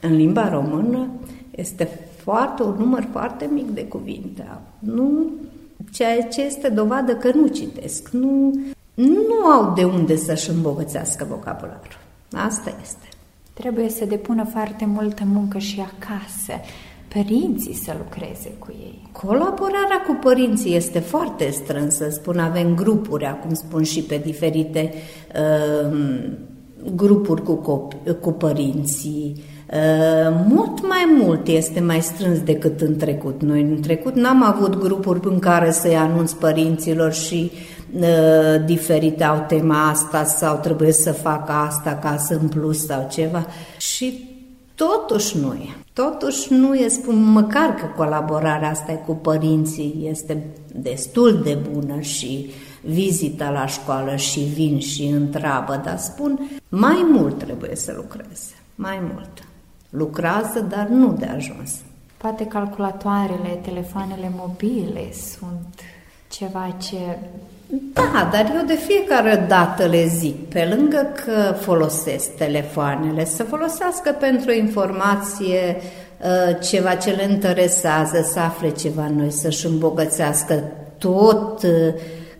în 0.00 0.16
limba 0.16 0.48
română 0.48 1.08
este 1.50 1.88
foarte, 2.22 2.62
un 2.62 2.74
număr 2.78 3.08
foarte 3.12 3.48
mic 3.52 3.68
de 3.68 3.84
cuvinte. 3.84 4.58
Nu 4.78 5.30
ceea 5.92 6.22
ce 6.22 6.42
este 6.42 6.68
dovadă 6.68 7.14
că 7.14 7.30
nu 7.34 7.46
citesc, 7.46 8.08
nu, 8.08 8.52
nu 8.94 9.46
au 9.52 9.72
de 9.74 9.84
unde 9.84 10.16
să-și 10.16 10.50
îmbogățească 10.50 11.26
vocabularul. 11.28 11.98
Asta 12.32 12.76
este. 12.82 13.08
Trebuie 13.52 13.88
să 13.88 14.04
depună 14.04 14.44
foarte 14.52 14.84
multă 14.84 15.22
muncă 15.26 15.58
și 15.58 15.80
acasă 15.80 16.52
părinții 17.14 17.74
să 17.74 17.94
lucreze 17.98 18.50
cu 18.58 18.74
ei. 18.80 19.08
Colaborarea 19.12 20.02
cu 20.06 20.18
părinții 20.20 20.76
este 20.76 20.98
foarte 20.98 21.50
strânsă, 21.50 22.08
spun, 22.10 22.38
avem 22.38 22.74
grupuri, 22.74 23.24
acum 23.24 23.54
spun 23.54 23.82
și 23.82 24.02
pe 24.02 24.20
diferite 24.24 24.92
uh, 25.34 25.98
grupuri 26.94 27.42
cu, 27.42 27.54
copii, 27.54 28.18
cu 28.20 28.32
părinții. 28.32 29.42
Uh, 29.72 30.44
mult 30.48 30.86
mai 30.88 31.18
mult 31.20 31.46
este 31.46 31.80
mai 31.80 32.00
strâns 32.00 32.40
decât 32.40 32.80
în 32.80 32.96
trecut. 32.96 33.42
Noi 33.42 33.60
în 33.60 33.80
trecut 33.80 34.14
n-am 34.14 34.42
avut 34.42 34.78
grupuri 34.78 35.20
în 35.22 35.38
care 35.38 35.70
să-i 35.70 35.96
anunț 35.96 36.32
părinților 36.32 37.12
și 37.12 37.50
uh, 37.52 37.73
diferite 38.64 39.24
au 39.24 39.44
tema 39.48 39.88
asta 39.88 40.24
sau 40.24 40.56
trebuie 40.56 40.92
să 40.92 41.12
facă 41.12 41.52
asta 41.52 41.94
ca 41.94 42.16
să 42.16 42.38
în 42.40 42.48
plus 42.48 42.86
sau 42.86 43.06
ceva. 43.10 43.46
Și 43.78 44.28
totuși 44.74 45.38
nu 45.38 45.52
e. 45.52 45.76
Totuși 45.92 46.52
nu 46.52 46.74
e, 46.74 46.88
spun, 46.88 47.24
măcar 47.24 47.74
că 47.74 47.86
colaborarea 47.96 48.70
asta 48.70 48.92
cu 48.92 49.14
părinții 49.14 50.06
este 50.10 50.46
destul 50.74 51.42
de 51.42 51.58
bună 51.70 52.00
și 52.00 52.50
vizita 52.80 53.50
la 53.50 53.66
școală 53.66 54.16
și 54.16 54.40
vin 54.40 54.78
și 54.78 55.04
întreabă, 55.04 55.80
dar 55.84 55.98
spun, 55.98 56.50
mai 56.68 57.06
mult 57.10 57.38
trebuie 57.38 57.76
să 57.76 57.92
lucreze, 57.96 58.54
mai 58.74 59.00
mult. 59.12 59.46
Lucrează, 59.90 60.60
dar 60.68 60.86
nu 60.86 61.12
de 61.12 61.24
ajuns. 61.24 61.72
Poate 62.16 62.46
calculatoarele, 62.46 63.60
telefoanele 63.62 64.32
mobile 64.36 65.12
sunt 65.12 65.80
ceva 66.28 66.76
ce 66.80 67.18
da, 67.66 68.28
dar 68.32 68.52
eu 68.56 68.66
de 68.66 68.74
fiecare 68.74 69.44
dată 69.48 69.86
le 69.86 70.06
zic, 70.06 70.48
pe 70.48 70.74
lângă 70.76 71.12
că 71.24 71.54
folosesc 71.60 72.30
telefoanele, 72.36 73.24
să 73.24 73.42
folosească 73.42 74.16
pentru 74.20 74.52
informație 74.52 75.76
uh, 75.76 76.56
ceva 76.62 76.94
ce 76.94 77.10
le 77.10 77.26
interesează, 77.30 78.28
să 78.32 78.38
afle 78.38 78.70
ceva 78.70 79.10
noi, 79.16 79.30
să-și 79.30 79.66
îmbogățească 79.66 80.62
tot 80.98 81.62
uh, 81.62 81.94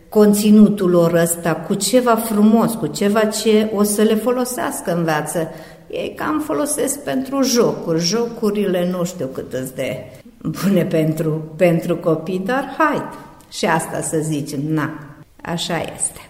conținutul 0.08 0.90
lor 0.90 1.12
ăsta 1.12 1.54
cu 1.54 1.74
ceva 1.74 2.14
frumos, 2.14 2.72
cu 2.72 2.86
ceva 2.86 3.24
ce 3.24 3.70
o 3.74 3.82
să 3.82 4.02
le 4.02 4.14
folosească 4.14 4.94
în 4.96 5.04
viață. 5.04 5.48
Ei 5.90 6.14
cam 6.16 6.40
folosesc 6.40 6.98
pentru 6.98 7.42
jocuri. 7.42 8.00
Jocurile 8.00 8.88
nu 8.90 9.04
știu 9.04 9.26
cât 9.26 9.52
îți 9.52 9.74
de 9.74 10.04
bune 10.38 10.84
pentru, 10.84 11.52
pentru 11.56 11.96
copii, 11.96 12.42
dar 12.44 12.74
hai, 12.78 13.02
și 13.50 13.64
asta 13.64 14.00
să 14.00 14.16
zicem, 14.22 14.60
na, 14.68 15.13
Așa 15.44 15.80
este. 15.96 16.20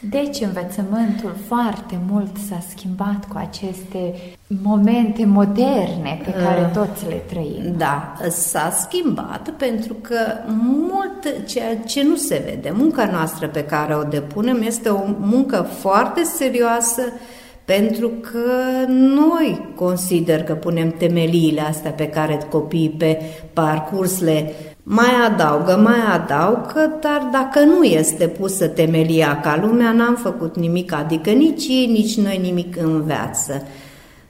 Deci 0.00 0.40
învățământul 0.40 1.36
foarte 1.46 1.98
mult 2.10 2.36
s-a 2.48 2.62
schimbat 2.68 3.24
cu 3.28 3.36
aceste 3.36 4.14
momente 4.62 5.24
moderne 5.24 6.20
pe 6.24 6.30
care 6.30 6.60
uh, 6.60 6.70
toți 6.72 7.08
le 7.08 7.22
trăim. 7.28 7.74
Da, 7.76 8.16
s-a 8.28 8.70
schimbat 8.70 9.48
pentru 9.56 9.94
că 9.94 10.16
mult 10.88 11.46
ceea 11.46 11.76
ce 11.76 12.02
nu 12.02 12.16
se 12.16 12.42
vede, 12.46 12.72
munca 12.76 13.08
noastră 13.12 13.48
pe 13.48 13.64
care 13.64 13.96
o 13.96 14.02
depunem 14.02 14.62
este 14.62 14.88
o 14.88 15.00
muncă 15.18 15.62
foarte 15.62 16.22
serioasă 16.22 17.02
pentru 17.64 18.08
că 18.08 18.84
noi 18.88 19.72
consider 19.74 20.42
că 20.42 20.54
punem 20.54 20.90
temeliile 20.90 21.60
astea 21.60 21.90
pe 21.90 22.08
care 22.08 22.38
copiii 22.50 22.94
pe 22.98 23.20
parcurs 23.52 24.20
le 24.20 24.54
mai 24.82 25.10
adaugă, 25.26 25.76
mai 25.76 26.14
adaugă, 26.14 26.98
dar 27.00 27.28
dacă 27.32 27.60
nu 27.60 27.82
este 27.82 28.28
pusă 28.28 28.66
temelia 28.66 29.40
ca 29.40 29.58
lumea, 29.62 29.92
n-am 29.92 30.14
făcut 30.14 30.56
nimic, 30.56 30.92
adică 30.92 31.30
nici 31.30 31.66
ei, 31.68 31.86
nici 31.86 32.16
noi 32.16 32.38
nimic 32.42 32.76
în 32.76 33.02
viață. 33.02 33.62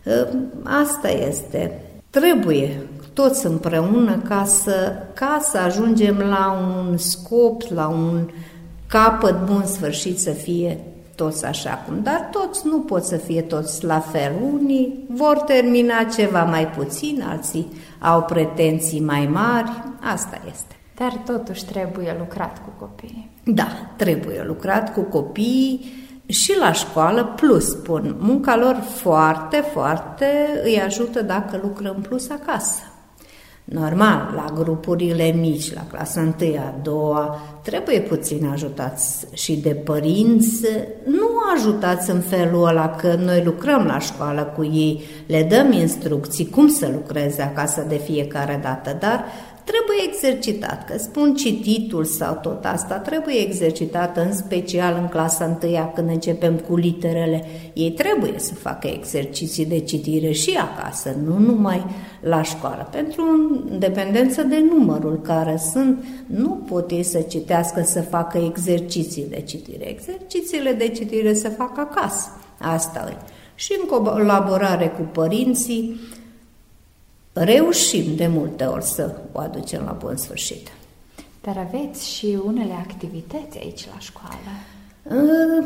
Ă, 0.07 0.27
asta 0.63 1.09
este. 1.09 1.81
Trebuie 2.11 2.83
toți 3.13 3.47
împreună 3.47 4.23
ca 4.29 4.45
să, 4.45 4.93
ca 5.15 5.39
să 5.51 5.59
ajungem 5.59 6.19
la 6.19 6.59
un 6.69 6.97
scop, 6.97 7.63
la 7.75 7.89
un 7.89 8.29
capăt 8.87 9.45
bun 9.45 9.65
sfârșit 9.67 10.19
să 10.19 10.31
fie 10.31 10.79
toți 11.23 11.45
așa 11.45 11.83
cum, 11.87 12.03
dar 12.03 12.29
toți 12.31 12.67
nu 12.67 12.79
pot 12.79 13.05
să 13.05 13.17
fie 13.17 13.43
toți 13.43 13.85
la 13.85 13.99
fel. 13.99 14.33
Unii 14.53 15.05
vor 15.09 15.39
termina 15.39 16.03
ceva 16.03 16.45
mai 16.45 16.69
puțin, 16.69 17.25
alții 17.29 17.67
au 17.99 18.23
pretenții 18.23 19.01
mai 19.01 19.27
mari, 19.33 19.71
asta 20.13 20.41
este. 20.51 20.75
Dar 20.97 21.13
totuși 21.27 21.65
trebuie 21.65 22.17
lucrat 22.19 22.59
cu 22.65 22.73
copiii. 22.79 23.31
Da, 23.45 23.69
trebuie 23.97 24.43
lucrat 24.47 24.93
cu 24.93 25.01
copiii 25.01 25.85
și 26.27 26.57
la 26.59 26.73
școală, 26.73 27.25
plus, 27.37 27.69
spun, 27.69 28.17
munca 28.19 28.57
lor 28.57 28.75
foarte, 28.95 29.57
foarte 29.73 30.61
îi 30.65 30.81
ajută 30.81 31.23
dacă 31.23 31.61
lucrăm 31.63 31.97
plus 32.09 32.31
acasă. 32.31 32.83
Normal, 33.71 34.33
la 34.35 34.45
grupurile 34.55 35.33
mici, 35.33 35.75
la 35.75 35.87
clasa 35.91 36.35
1 36.41 36.57
a 36.57 36.75
doua, 36.83 37.41
trebuie 37.63 38.01
puțin 38.01 38.47
ajutați 38.53 39.27
și 39.33 39.57
de 39.57 39.75
părinți, 39.75 40.67
nu 41.05 41.29
ajutați 41.55 42.11
în 42.11 42.21
felul 42.21 42.67
ăla 42.67 42.91
că 42.91 43.19
noi 43.25 43.43
lucrăm 43.45 43.85
la 43.85 43.99
școală 43.99 44.53
cu 44.57 44.65
ei, 44.65 45.03
le 45.27 45.43
dăm 45.43 45.73
instrucții 45.73 46.49
cum 46.49 46.69
să 46.69 46.89
lucreze 46.93 47.43
acasă 47.43 47.85
de 47.89 47.97
fiecare 47.97 48.61
dată, 48.63 48.97
dar 49.01 49.25
trebuie 49.71 49.97
exercitat, 50.09 50.85
că 50.85 50.99
spun 50.99 51.35
cititul 51.35 52.05
sau 52.05 52.39
tot 52.43 52.65
asta, 52.65 52.95
trebuie 52.95 53.35
exercitat 53.35 54.17
în 54.17 54.33
special 54.33 54.97
în 55.01 55.09
clasa 55.09 55.45
întâia 55.45 55.93
când 55.95 56.09
începem 56.09 56.57
cu 56.57 56.77
literele. 56.77 57.45
Ei 57.73 57.91
trebuie 57.91 58.35
să 58.37 58.55
facă 58.55 58.87
exerciții 58.87 59.67
de 59.67 59.81
citire 59.81 60.31
și 60.31 60.59
acasă, 60.59 61.17
nu 61.25 61.39
numai 61.39 61.85
la 62.21 62.43
școală. 62.43 62.89
Pentru 62.91 63.23
dependență 63.79 64.43
de 64.43 64.65
numărul 64.71 65.21
care 65.21 65.61
sunt, 65.73 66.05
nu 66.27 66.49
pot 66.49 66.91
ei 66.91 67.03
să 67.03 67.21
citească, 67.21 67.83
să 67.83 68.01
facă 68.01 68.39
exerciții 68.39 69.27
de 69.29 69.41
citire. 69.41 69.89
Exercițiile 69.89 70.73
de 70.73 70.89
citire 70.89 71.33
se 71.33 71.49
fac 71.49 71.79
acasă. 71.79 72.29
Asta 72.59 73.09
e. 73.11 73.17
Și 73.55 73.77
în 73.81 73.99
colaborare 73.99 74.87
cu 74.87 75.03
părinții, 75.13 76.01
reușim 77.33 78.05
de 78.17 78.27
multe 78.27 78.65
ori 78.65 78.85
să 78.85 79.17
o 79.33 79.39
aducem 79.41 79.83
la 79.85 79.93
bun 79.93 80.17
sfârșit. 80.17 80.69
Dar 81.43 81.57
aveți 81.69 82.09
și 82.09 82.39
unele 82.45 82.73
activități 82.73 83.59
aici 83.59 83.87
la 83.93 83.99
școală? 83.99 84.51
Ă, 85.11 85.65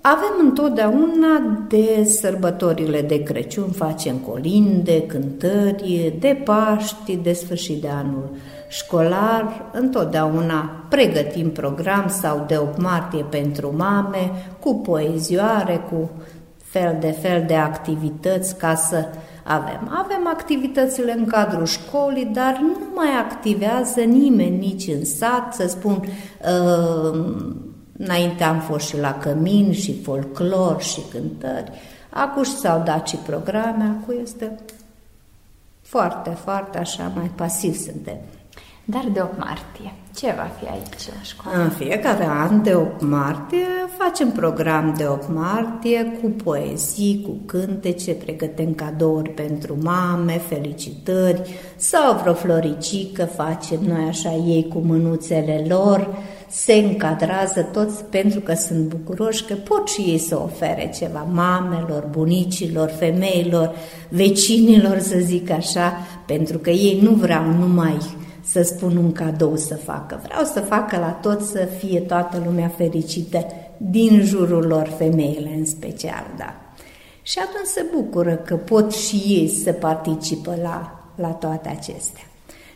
avem 0.00 0.46
întotdeauna 0.48 1.64
de 1.68 2.04
sărbătorile 2.04 3.02
de 3.02 3.22
Crăciun, 3.22 3.70
facem 3.70 4.16
colinde, 4.16 5.02
cântări, 5.02 6.14
de 6.18 6.40
Paști, 6.44 7.16
de 7.16 7.32
sfârșit 7.32 7.80
de 7.80 7.88
anul 7.88 8.28
școlar, 8.68 9.70
întotdeauna 9.72 10.84
pregătim 10.88 11.50
program 11.50 12.08
sau 12.08 12.44
de 12.46 12.56
8 12.56 12.80
martie 12.80 13.22
pentru 13.22 13.74
mame, 13.76 14.30
cu 14.60 14.74
poezioare, 14.74 15.84
cu 15.90 16.10
fel 16.56 16.96
de 17.00 17.10
fel 17.10 17.44
de 17.46 17.54
activități 17.54 18.56
ca 18.56 18.74
să 18.74 19.06
avem. 19.44 19.90
Avem 20.04 20.26
activitățile 20.26 21.12
în 21.12 21.24
cadrul 21.24 21.66
școlii, 21.66 22.24
dar 22.24 22.58
nu 22.60 22.76
mai 22.94 23.10
activează 23.18 24.00
nimeni 24.00 24.58
nici 24.58 24.86
în 24.86 25.04
sat, 25.04 25.54
să 25.54 25.66
spun, 25.66 25.94
uh, 25.94 27.34
înainte 27.98 28.44
am 28.44 28.60
fost 28.60 28.86
și 28.86 28.98
la 28.98 29.18
cămin 29.18 29.72
și 29.72 30.02
folclor 30.02 30.82
și 30.82 31.00
cântări, 31.10 31.70
acum 32.10 32.42
s-au 32.42 32.82
dat 32.84 33.08
și 33.08 33.16
programe, 33.16 33.96
acum 34.00 34.14
este 34.22 34.58
foarte, 35.82 36.30
foarte 36.30 36.78
așa, 36.78 37.12
mai 37.14 37.30
pasiv 37.34 37.74
suntem. 37.74 38.16
Dar 38.84 39.04
de 39.12 39.20
8 39.20 39.38
martie, 39.38 39.94
ce 40.16 40.34
va 40.36 40.50
fi 40.58 40.66
aici 40.66 41.06
la 41.14 41.22
școală? 41.22 41.62
În 41.62 41.70
fiecare 41.70 42.26
an 42.26 42.62
de 42.62 42.74
8 42.74 43.02
martie 43.02 43.66
facem 43.98 44.30
program 44.30 44.94
de 44.96 45.06
8 45.06 45.28
martie 45.34 46.18
cu 46.22 46.28
poezii, 46.28 47.22
cu 47.26 47.36
cântece, 47.46 48.12
pregătim 48.12 48.74
cadouri 48.74 49.30
pentru 49.30 49.76
mame, 49.82 50.38
felicitări 50.48 51.42
sau 51.76 52.18
vreo 52.20 52.34
floricică, 52.34 53.24
facem 53.24 53.80
noi 53.86 54.04
așa 54.08 54.32
ei 54.46 54.68
cu 54.72 54.78
mânuțele 54.78 55.64
lor, 55.68 56.08
se 56.48 56.74
încadrează 56.74 57.62
toți 57.62 58.04
pentru 58.04 58.40
că 58.40 58.54
sunt 58.54 58.88
bucuroși 58.88 59.44
că 59.44 59.54
pot 59.54 59.88
și 59.88 60.00
ei 60.00 60.18
să 60.18 60.40
ofere 60.42 60.90
ceva 60.98 61.26
mamelor, 61.32 62.08
bunicilor, 62.10 62.88
femeilor, 62.88 63.74
vecinilor, 64.08 64.98
să 64.98 65.16
zic 65.20 65.50
așa, 65.50 65.92
pentru 66.26 66.58
că 66.58 66.70
ei 66.70 67.00
nu 67.02 67.10
vreau 67.10 67.44
numai 67.44 67.98
să 68.54 68.62
spun 68.62 68.96
un 68.96 69.12
cadou 69.12 69.56
să 69.56 69.76
facă. 69.76 70.20
Vreau 70.22 70.44
să 70.44 70.60
facă 70.60 70.98
la 70.98 71.10
toți 71.10 71.50
să 71.50 71.68
fie 71.78 72.00
toată 72.00 72.42
lumea 72.44 72.68
fericită, 72.68 73.46
din 73.76 74.20
jurul 74.22 74.66
lor, 74.66 74.94
femeile 74.98 75.54
în 75.56 75.64
special, 75.64 76.24
da. 76.36 76.54
Și 77.22 77.38
atunci 77.38 77.66
se 77.66 77.84
bucură 77.94 78.34
că 78.34 78.56
pot 78.56 78.92
și 78.92 79.16
ei 79.16 79.48
să 79.48 79.72
participă 79.72 80.56
la, 80.62 81.04
la 81.14 81.28
toate 81.28 81.68
acestea. 81.68 82.22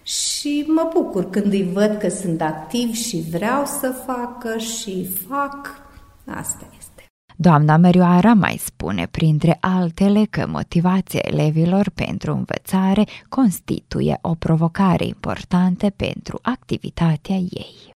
Și 0.02 0.64
mă 0.66 0.90
bucur 0.94 1.30
când 1.30 1.52
îi 1.52 1.70
văd 1.72 1.96
că 1.96 2.08
sunt 2.08 2.40
activi 2.40 2.92
și 2.92 3.24
vreau 3.30 3.64
să 3.64 3.94
facă 4.06 4.56
și 4.56 5.08
fac. 5.28 5.82
Asta 6.24 6.66
este. 6.78 6.97
Doamna 7.40 7.76
Mărioara 7.76 8.34
mai 8.34 8.56
spune 8.56 9.06
printre 9.06 9.56
altele 9.60 10.24
că 10.30 10.46
motivația 10.46 11.20
elevilor 11.22 11.90
pentru 11.90 12.32
învățare 12.32 13.04
constituie 13.28 14.18
o 14.20 14.34
provocare 14.34 15.04
importantă 15.04 15.90
pentru 15.90 16.38
activitatea 16.42 17.36
ei. 17.36 17.96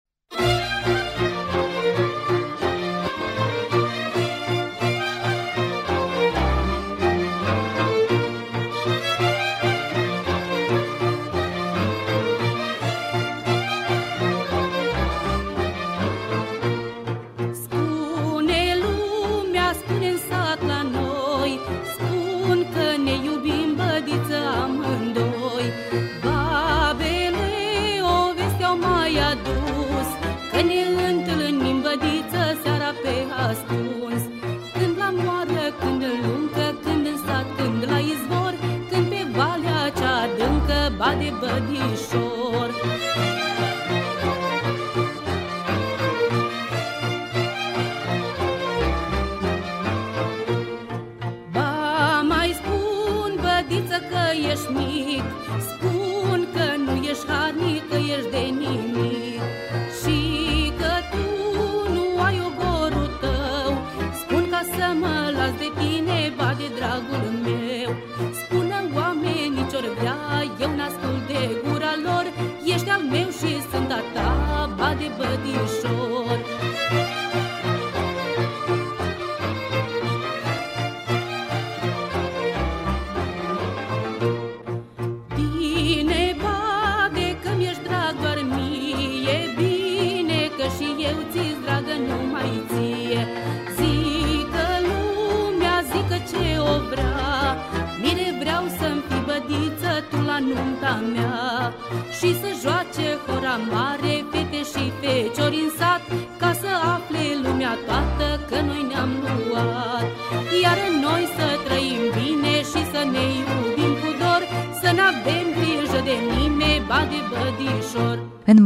În 73.11 73.31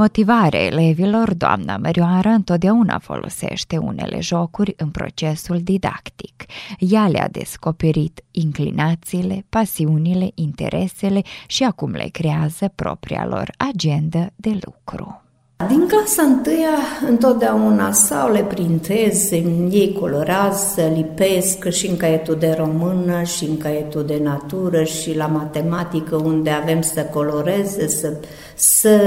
motivarea 0.04 0.66
elevilor, 0.66 1.34
doamna 1.34 1.78
Mărioară 1.78 2.30
întotdeauna 2.30 3.00
folosește 3.00 3.78
unele 3.78 4.20
jocuri 4.20 4.74
în 4.78 4.90
procesul 4.90 5.60
didactic. 5.62 6.44
Ea 6.78 7.08
le-a 7.08 7.28
descoperit 7.32 8.24
inclinațiile, 8.32 9.46
pasiunile, 9.50 10.32
interesele 10.34 11.22
și 11.48 11.64
acum 11.64 11.92
le 11.92 12.08
creează 12.12 12.72
propria 12.76 13.26
lor 13.26 13.52
agendă 13.58 14.32
de 14.36 14.60
lucru. 14.66 15.22
Din 15.68 15.88
clasa 15.88 16.22
întâia, 16.22 16.78
întotdeauna 17.08 17.92
sau 17.92 18.32
le 18.32 18.42
printez, 18.42 19.32
ei 19.32 19.98
colorează, 20.00 20.82
lipesc 20.96 21.70
și 21.70 21.88
în 21.88 21.98
caietul 21.98 22.36
de 22.36 22.56
română 22.58 23.24
și 23.24 23.44
în 23.44 23.58
caietul 23.58 24.06
de 24.06 24.20
natură 24.24 24.84
și 24.84 25.16
la 25.16 25.26
matematică 25.26 26.16
unde 26.16 26.50
avem 26.50 26.82
să 26.82 27.02
coloreze, 27.02 27.88
să, 27.88 28.14
să 28.56 29.00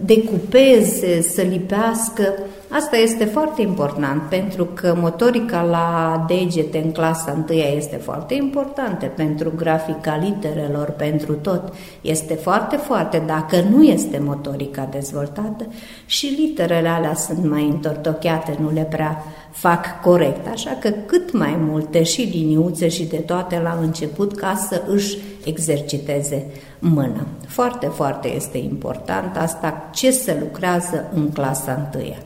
decupeze, 0.00 1.22
să 1.22 1.42
lipească. 1.42 2.34
Asta 2.68 2.96
este 2.96 3.24
foarte 3.24 3.62
important 3.62 4.22
pentru 4.22 4.64
că 4.64 4.94
motorica 4.98 5.62
la 5.62 6.24
degete 6.28 6.78
în 6.78 6.92
clasa 6.92 7.32
întâia 7.36 7.68
este 7.68 7.96
foarte 7.96 8.34
importantă 8.34 9.06
pentru 9.06 9.52
grafica 9.56 10.16
literelor, 10.16 10.90
pentru 10.90 11.32
tot. 11.32 11.72
Este 12.00 12.34
foarte, 12.34 12.76
foarte, 12.76 13.22
dacă 13.26 13.56
nu 13.70 13.82
este 13.82 14.20
motorica 14.24 14.88
dezvoltată 14.90 15.66
și 16.06 16.34
literele 16.38 16.88
alea 16.88 17.14
sunt 17.14 17.44
mai 17.48 17.64
întortocheate, 17.64 18.56
nu 18.60 18.70
le 18.72 18.86
prea 18.90 19.24
fac 19.50 20.00
corect. 20.00 20.46
Așa 20.52 20.76
că 20.80 20.90
cât 21.06 21.32
mai 21.32 21.56
multe 21.58 22.02
și 22.02 22.22
liniuțe 22.22 22.88
și 22.88 23.04
de 23.04 23.16
toate 23.16 23.60
la 23.62 23.78
început 23.82 24.36
ca 24.36 24.66
să 24.68 24.82
își 24.86 25.18
exerciteze 25.44 26.46
mână. 26.92 27.26
Foarte, 27.46 27.86
foarte 27.86 28.34
este 28.34 28.58
important 28.58 29.36
asta 29.36 29.88
ce 29.92 30.10
se 30.10 30.36
lucrează 30.40 31.04
în 31.14 31.30
clasa 31.30 31.72
întâia 31.72 32.16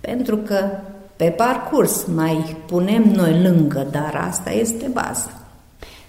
pentru 0.00 0.36
că 0.36 0.70
pe 1.16 1.24
parcurs 1.24 2.04
mai 2.14 2.56
punem 2.66 3.02
noi 3.02 3.42
lângă, 3.42 3.86
dar 3.90 4.24
asta 4.28 4.50
este 4.50 4.86
baza. 4.92 5.30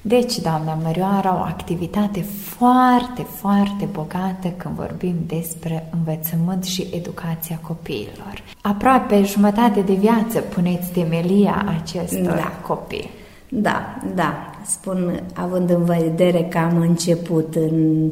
Deci, 0.02 0.38
doamna 0.38 0.74
Mărioara, 0.84 1.34
o 1.34 1.44
activitate 1.44 2.22
foarte, 2.22 3.22
foarte 3.22 3.88
bogată 3.92 4.48
când 4.58 4.76
vorbim 4.76 5.16
despre 5.28 5.90
învățământ 5.98 6.64
și 6.64 6.88
educația 6.94 7.60
copiilor. 7.62 8.44
Aproape 8.62 9.24
jumătate 9.24 9.82
de 9.82 9.94
viață 9.94 10.40
puneți 10.40 10.90
temelia 10.90 11.66
acestor 11.82 12.36
da. 12.36 12.52
copii. 12.68 13.10
Da, 13.50 13.98
da. 14.16 14.49
Spun, 14.66 15.24
având 15.34 15.70
în 15.70 15.84
vedere 15.84 16.48
că 16.50 16.58
am 16.58 16.82
început 16.82 17.56
în 17.56 18.12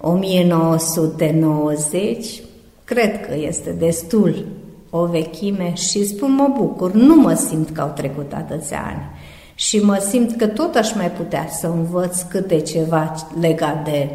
1990, 0.00 2.42
cred 2.84 3.26
că 3.26 3.34
este 3.34 3.70
destul 3.70 4.46
o 4.90 5.06
vechime 5.06 5.74
și 5.74 6.06
spun 6.06 6.34
mă 6.34 6.52
bucur, 6.56 6.92
nu 6.92 7.14
mă 7.14 7.34
simt 7.34 7.70
că 7.70 7.80
au 7.80 7.92
trecut 7.94 8.32
atâția 8.32 8.84
ani 8.86 9.12
și 9.54 9.84
mă 9.84 10.06
simt 10.08 10.36
că 10.36 10.46
tot 10.46 10.74
aș 10.74 10.94
mai 10.94 11.10
putea 11.10 11.46
să 11.48 11.66
învăț 11.66 12.22
câte 12.22 12.60
ceva 12.60 13.14
legat 13.40 13.84
de, 13.84 14.10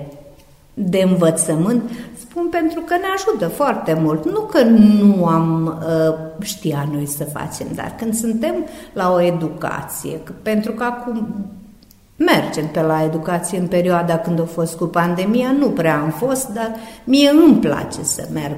de 0.73 1.05
învățământ, 1.09 1.89
spun 2.19 2.47
pentru 2.51 2.81
că 2.81 2.95
ne 2.95 3.07
ajută 3.15 3.47
foarte 3.47 3.93
mult. 3.93 4.25
Nu 4.25 4.39
că 4.39 4.63
nu 4.63 5.25
am 5.25 5.79
uh, 5.87 6.15
știa 6.41 6.89
noi 6.91 7.05
să 7.05 7.23
facem, 7.23 7.67
dar 7.75 7.93
când 7.97 8.13
suntem 8.13 8.53
la 8.93 9.13
o 9.13 9.21
educație, 9.21 10.21
pentru 10.41 10.71
că 10.71 10.83
acum 10.83 11.45
mergem 12.19 12.67
pe 12.67 12.81
la 12.81 13.03
educație 13.03 13.57
în 13.57 13.67
perioada 13.67 14.17
când 14.17 14.39
a 14.39 14.45
fost 14.45 14.77
cu 14.77 14.85
pandemia, 14.85 15.51
nu 15.51 15.69
prea 15.69 15.99
am 15.99 16.09
fost, 16.09 16.47
dar 16.47 16.75
mie 17.03 17.29
îmi 17.29 17.59
place 17.59 18.03
să 18.03 18.27
merg 18.33 18.55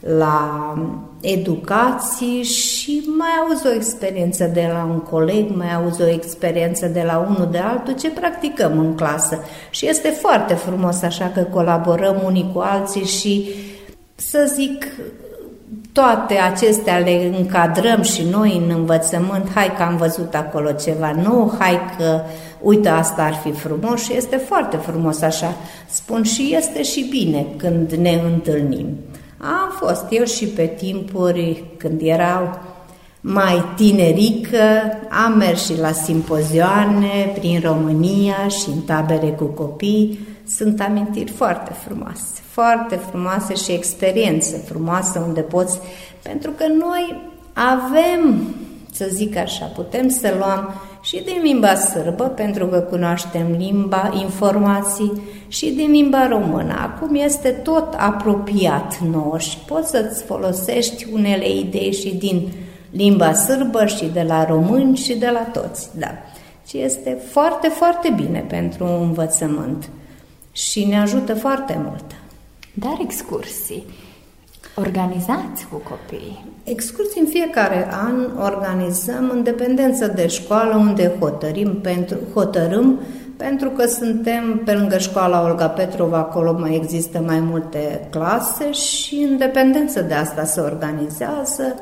la 0.00 0.74
educații 1.20 2.42
și 2.42 3.02
mai 3.18 3.28
auzi 3.40 3.66
o 3.66 3.74
experiență 3.74 4.50
de 4.52 4.70
la 4.72 4.88
un 4.90 4.98
coleg, 4.98 5.56
mai 5.56 5.74
auzi 5.74 6.02
o 6.02 6.08
experiență 6.08 6.86
de 6.86 7.02
la 7.06 7.26
unul 7.30 7.48
de 7.50 7.58
altul, 7.58 7.94
ce 7.94 8.10
practicăm 8.10 8.78
în 8.78 8.94
clasă. 8.94 9.38
Și 9.70 9.88
este 9.88 10.08
foarte 10.08 10.54
frumos 10.54 11.02
așa 11.02 11.30
că 11.34 11.40
colaborăm 11.40 12.22
unii 12.24 12.50
cu 12.52 12.58
alții 12.58 13.04
și 13.04 13.48
să 14.14 14.52
zic, 14.54 14.86
toate 15.94 16.34
acestea 16.34 16.98
le 16.98 17.32
încadrăm 17.38 18.02
și 18.02 18.22
noi 18.30 18.62
în 18.64 18.74
învățământ, 18.76 19.50
hai 19.54 19.72
că 19.76 19.82
am 19.82 19.96
văzut 19.96 20.34
acolo 20.34 20.72
ceva 20.72 21.12
nou, 21.22 21.54
hai 21.58 21.80
că 21.96 22.20
uite 22.60 22.88
asta 22.88 23.22
ar 23.22 23.34
fi 23.34 23.52
frumos 23.52 24.02
și 24.02 24.16
este 24.16 24.36
foarte 24.36 24.76
frumos 24.76 25.20
așa, 25.20 25.54
spun 25.90 26.22
și 26.22 26.54
este 26.56 26.82
și 26.82 27.06
bine 27.10 27.46
când 27.56 27.92
ne 27.92 28.20
întâlnim. 28.32 28.86
Am 29.38 29.72
fost 29.78 30.04
eu 30.10 30.24
și 30.24 30.46
pe 30.46 30.66
timpuri 30.76 31.64
când 31.76 32.00
erau 32.02 32.58
mai 33.20 33.64
tinerică, 33.76 34.58
am 35.24 35.32
mers 35.38 35.64
și 35.64 35.78
la 35.78 35.92
simpozioane 35.92 37.32
prin 37.38 37.60
România 37.64 38.48
și 38.48 38.68
în 38.74 38.80
tabere 38.80 39.26
cu 39.26 39.44
copii. 39.44 40.18
Sunt 40.46 40.80
amintiri 40.80 41.30
foarte 41.30 41.72
frumoase, 41.72 42.40
foarte 42.50 42.96
frumoase 42.96 43.54
și 43.54 43.72
experiențe 43.72 44.56
frumoase 44.56 45.18
unde 45.18 45.40
poți, 45.40 45.78
pentru 46.22 46.50
că 46.50 46.64
noi 46.66 47.32
avem 47.52 48.54
să 48.92 49.06
zic 49.10 49.36
așa, 49.36 49.64
putem 49.64 50.08
să 50.08 50.34
luăm 50.38 50.74
și 51.02 51.22
din 51.24 51.40
limba 51.42 51.74
sârbă, 51.74 52.24
pentru 52.24 52.66
că 52.66 52.78
cunoaștem 52.78 53.54
limba, 53.58 54.10
informații, 54.22 55.22
și 55.48 55.70
din 55.70 55.90
limba 55.90 56.28
română. 56.28 56.74
Acum 56.80 57.14
este 57.14 57.48
tot 57.48 57.94
apropiat 57.96 58.98
nouă 58.98 59.38
și 59.38 59.58
poți 59.58 59.90
să-ți 59.90 60.22
folosești 60.22 61.06
unele 61.12 61.50
idei 61.50 61.92
și 61.92 62.14
din 62.14 62.48
limba 62.90 63.32
sârbă 63.32 63.86
și 63.86 64.04
de 64.12 64.22
la 64.22 64.44
români 64.44 64.96
și 64.96 65.14
de 65.14 65.28
la 65.32 65.60
toți, 65.60 65.88
da. 65.98 66.10
Și 66.66 66.78
este 66.78 67.18
foarte, 67.30 67.68
foarte 67.68 68.12
bine 68.16 68.44
pentru 68.48 68.86
învățământ 69.00 69.88
și 70.54 70.84
ne 70.84 71.00
ajută 71.00 71.34
foarte 71.34 71.80
mult. 71.84 72.04
Dar 72.74 72.96
excursii, 73.00 73.84
organizați 74.74 75.66
cu 75.70 75.76
copiii? 75.76 76.44
Excursii 76.64 77.20
în 77.20 77.26
fiecare 77.26 77.88
an 77.90 78.14
organizăm 78.38 79.30
în 79.32 79.42
dependență 79.42 80.06
de 80.06 80.26
școală 80.26 80.76
unde 80.76 81.12
hotărim 81.18 81.80
pentru, 81.80 82.16
hotărâm 82.34 83.00
pentru 83.36 83.68
că 83.70 83.86
suntem 83.86 84.60
pe 84.64 84.72
lângă 84.72 84.98
școala 84.98 85.42
Olga 85.42 85.68
Petrova, 85.68 86.16
acolo 86.16 86.52
mai 86.58 86.74
există 86.74 87.22
mai 87.26 87.40
multe 87.40 88.08
clase 88.10 88.72
și 88.72 89.26
în 89.30 89.38
dependență 89.38 90.00
de 90.00 90.14
asta 90.14 90.44
se 90.44 90.60
organizează. 90.60 91.74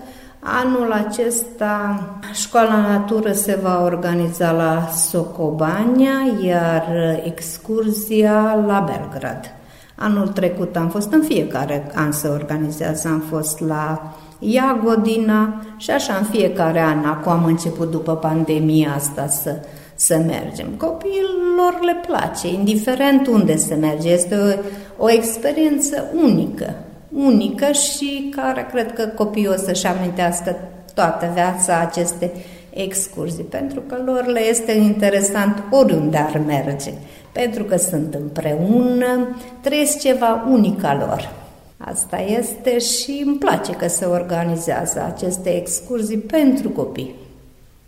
Anul 0.45 0.93
acesta 0.93 2.03
școala 2.33 2.81
natură 2.81 3.33
se 3.33 3.59
va 3.63 3.83
organiza 3.83 4.53
la 4.53 4.89
Socobania, 4.89 6.13
iar 6.45 6.85
excurzia 7.25 8.65
la 8.67 8.81
Belgrad. 8.81 9.55
Anul 9.97 10.29
trecut 10.29 10.77
am 10.77 10.89
fost 10.89 11.13
în 11.13 11.23
fiecare 11.23 11.91
an 11.95 12.13
se 12.13 12.29
organizează, 12.29 13.09
am 13.09 13.21
fost 13.21 13.61
la 13.61 14.15
Iagodina 14.39 15.63
și 15.77 15.91
așa 15.91 16.15
în 16.15 16.25
fiecare 16.25 16.81
an, 16.81 17.05
acum 17.05 17.33
am 17.33 17.45
început 17.45 17.91
după 17.91 18.17
pandemia 18.17 18.93
asta 18.97 19.27
să, 19.27 19.57
să 19.95 20.17
mergem. 20.17 20.69
Copiilor 20.77 21.79
le 21.85 21.97
place, 22.07 22.49
indiferent 22.49 23.27
unde 23.27 23.57
se 23.57 23.75
merge, 23.75 24.09
este 24.09 24.63
o, 24.99 25.05
o 25.05 25.11
experiență 25.11 26.05
unică, 26.23 26.75
unică 27.15 27.73
și 27.73 28.33
care 28.37 28.67
cred 28.71 28.93
că 28.93 29.07
copiii 29.07 29.49
o 29.49 29.57
să-și 29.57 29.87
amintească 29.87 30.57
toată 30.95 31.31
viața 31.35 31.79
aceste 31.79 32.33
excurzii, 32.71 33.45
pentru 33.45 33.81
că 33.81 33.97
lor 34.05 34.27
le 34.27 34.41
este 34.49 34.73
interesant 34.73 35.63
oriunde 35.71 36.17
ar 36.17 36.43
merge 36.47 36.93
pentru 37.33 37.65
că 37.65 37.77
sunt 37.77 38.15
împreună, 38.15 39.37
trăiesc 39.61 40.01
ceva 40.01 40.47
unic 40.51 40.85
al 40.85 41.05
lor. 41.09 41.33
Asta 41.79 42.21
este 42.21 42.79
și 42.79 43.23
îmi 43.27 43.37
place 43.37 43.73
că 43.73 43.89
se 43.89 44.05
organizează 44.05 45.13
aceste 45.15 45.57
excurzii 45.57 46.19
pentru 46.19 46.69
copii. 46.69 47.15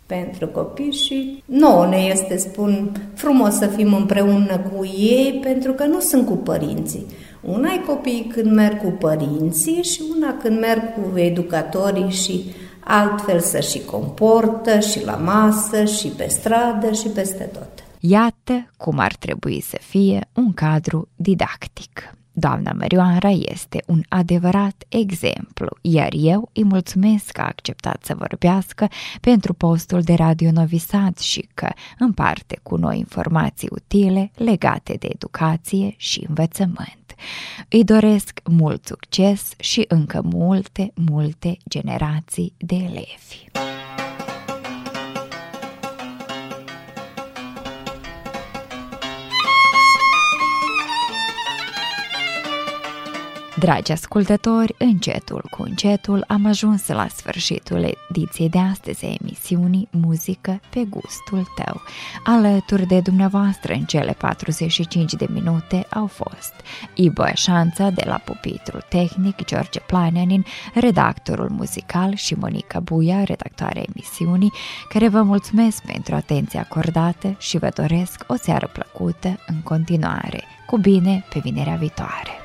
Pentru 0.05 0.47
copii 0.47 0.91
și 0.91 1.43
nouă 1.45 1.85
ne 1.85 1.97
este, 1.97 2.37
spun, 2.37 2.91
frumos 3.13 3.53
să 3.53 3.67
fim 3.67 3.93
împreună 3.93 4.59
cu 4.73 4.85
ei 4.85 5.39
pentru 5.43 5.73
că 5.73 5.85
nu 5.85 5.99
sunt 5.99 6.25
cu 6.25 6.33
părinții. 6.33 7.05
Una 7.45 7.73
e 7.73 7.77
copiii 7.77 8.25
când 8.33 8.51
merg 8.51 8.77
cu 8.77 8.89
părinții 8.89 9.83
și 9.83 10.01
una 10.15 10.37
când 10.37 10.59
merg 10.59 10.81
cu 10.93 11.17
educatorii 11.17 12.11
și 12.11 12.43
altfel 12.83 13.39
să 13.39 13.59
și 13.59 13.79
comportă 13.79 14.79
și 14.79 15.05
la 15.05 15.15
masă 15.15 15.83
și 15.83 16.07
pe 16.07 16.27
stradă 16.27 16.91
și 16.91 17.07
peste 17.07 17.43
tot. 17.43 17.83
Iată 17.99 18.69
cum 18.77 18.99
ar 18.99 19.15
trebui 19.15 19.61
să 19.61 19.77
fie 19.81 20.27
un 20.33 20.53
cadru 20.53 21.07
didactic. 21.15 22.15
Doamna 22.37 22.71
Mărioara 22.71 23.29
este 23.29 23.83
un 23.85 24.03
adevărat 24.09 24.83
exemplu, 24.89 25.67
iar 25.81 26.13
eu 26.17 26.49
îi 26.53 26.63
mulțumesc 26.63 27.31
că 27.31 27.41
a 27.41 27.45
acceptat 27.45 28.03
să 28.03 28.15
vorbească 28.17 28.87
pentru 29.21 29.53
postul 29.53 30.01
de 30.01 30.13
Radio 30.13 30.51
Novi 30.51 30.77
Sad 30.77 31.17
și 31.17 31.47
că 31.53 31.69
împarte 31.99 32.59
cu 32.63 32.75
noi 32.75 32.97
informații 32.97 33.67
utile 33.71 34.31
legate 34.35 34.95
de 34.99 35.07
educație 35.13 35.93
și 35.97 36.25
învățământ. 36.27 37.15
Îi 37.69 37.83
doresc 37.83 38.39
mult 38.51 38.85
succes 38.85 39.51
și 39.59 39.85
încă 39.87 40.21
multe, 40.23 40.91
multe 40.93 41.57
generații 41.69 42.53
de 42.57 42.75
elevi. 42.75 43.74
Dragi 53.59 53.91
ascultători, 53.91 54.75
încetul 54.77 55.47
cu 55.49 55.63
încetul 55.63 56.23
am 56.27 56.45
ajuns 56.45 56.87
la 56.87 57.07
sfârșitul 57.07 57.97
ediției 58.09 58.49
de 58.49 58.59
astăzi 58.59 59.05
a 59.05 59.15
emisiunii 59.21 59.87
Muzică 59.91 60.59
pe 60.69 60.85
gustul 60.89 61.51
tău. 61.55 61.81
Alături 62.23 62.85
de 62.85 62.99
dumneavoastră 62.99 63.73
în 63.73 63.83
cele 63.83 64.11
45 64.11 65.13
de 65.13 65.27
minute 65.29 65.85
au 65.89 66.07
fost 66.07 66.53
Ibo 66.93 67.23
Șanța 67.33 67.89
de 67.89 68.03
la 68.05 68.17
pupitrul 68.17 68.85
tehnic, 68.89 69.45
George 69.45 69.79
Plananin, 69.79 70.45
redactorul 70.73 71.49
muzical 71.49 72.15
și 72.15 72.33
Monica 72.33 72.79
Buia, 72.79 73.23
redactoarea 73.23 73.83
emisiunii, 73.95 74.51
care 74.89 75.07
vă 75.07 75.21
mulțumesc 75.21 75.85
pentru 75.85 76.15
atenția 76.15 76.59
acordată 76.59 77.35
și 77.37 77.57
vă 77.57 77.69
doresc 77.75 78.23
o 78.27 78.35
seară 78.35 78.69
plăcută 78.73 79.39
în 79.47 79.61
continuare. 79.63 80.43
Cu 80.65 80.77
bine 80.77 81.25
pe 81.29 81.39
vinerea 81.39 81.75
viitoare! 81.75 82.44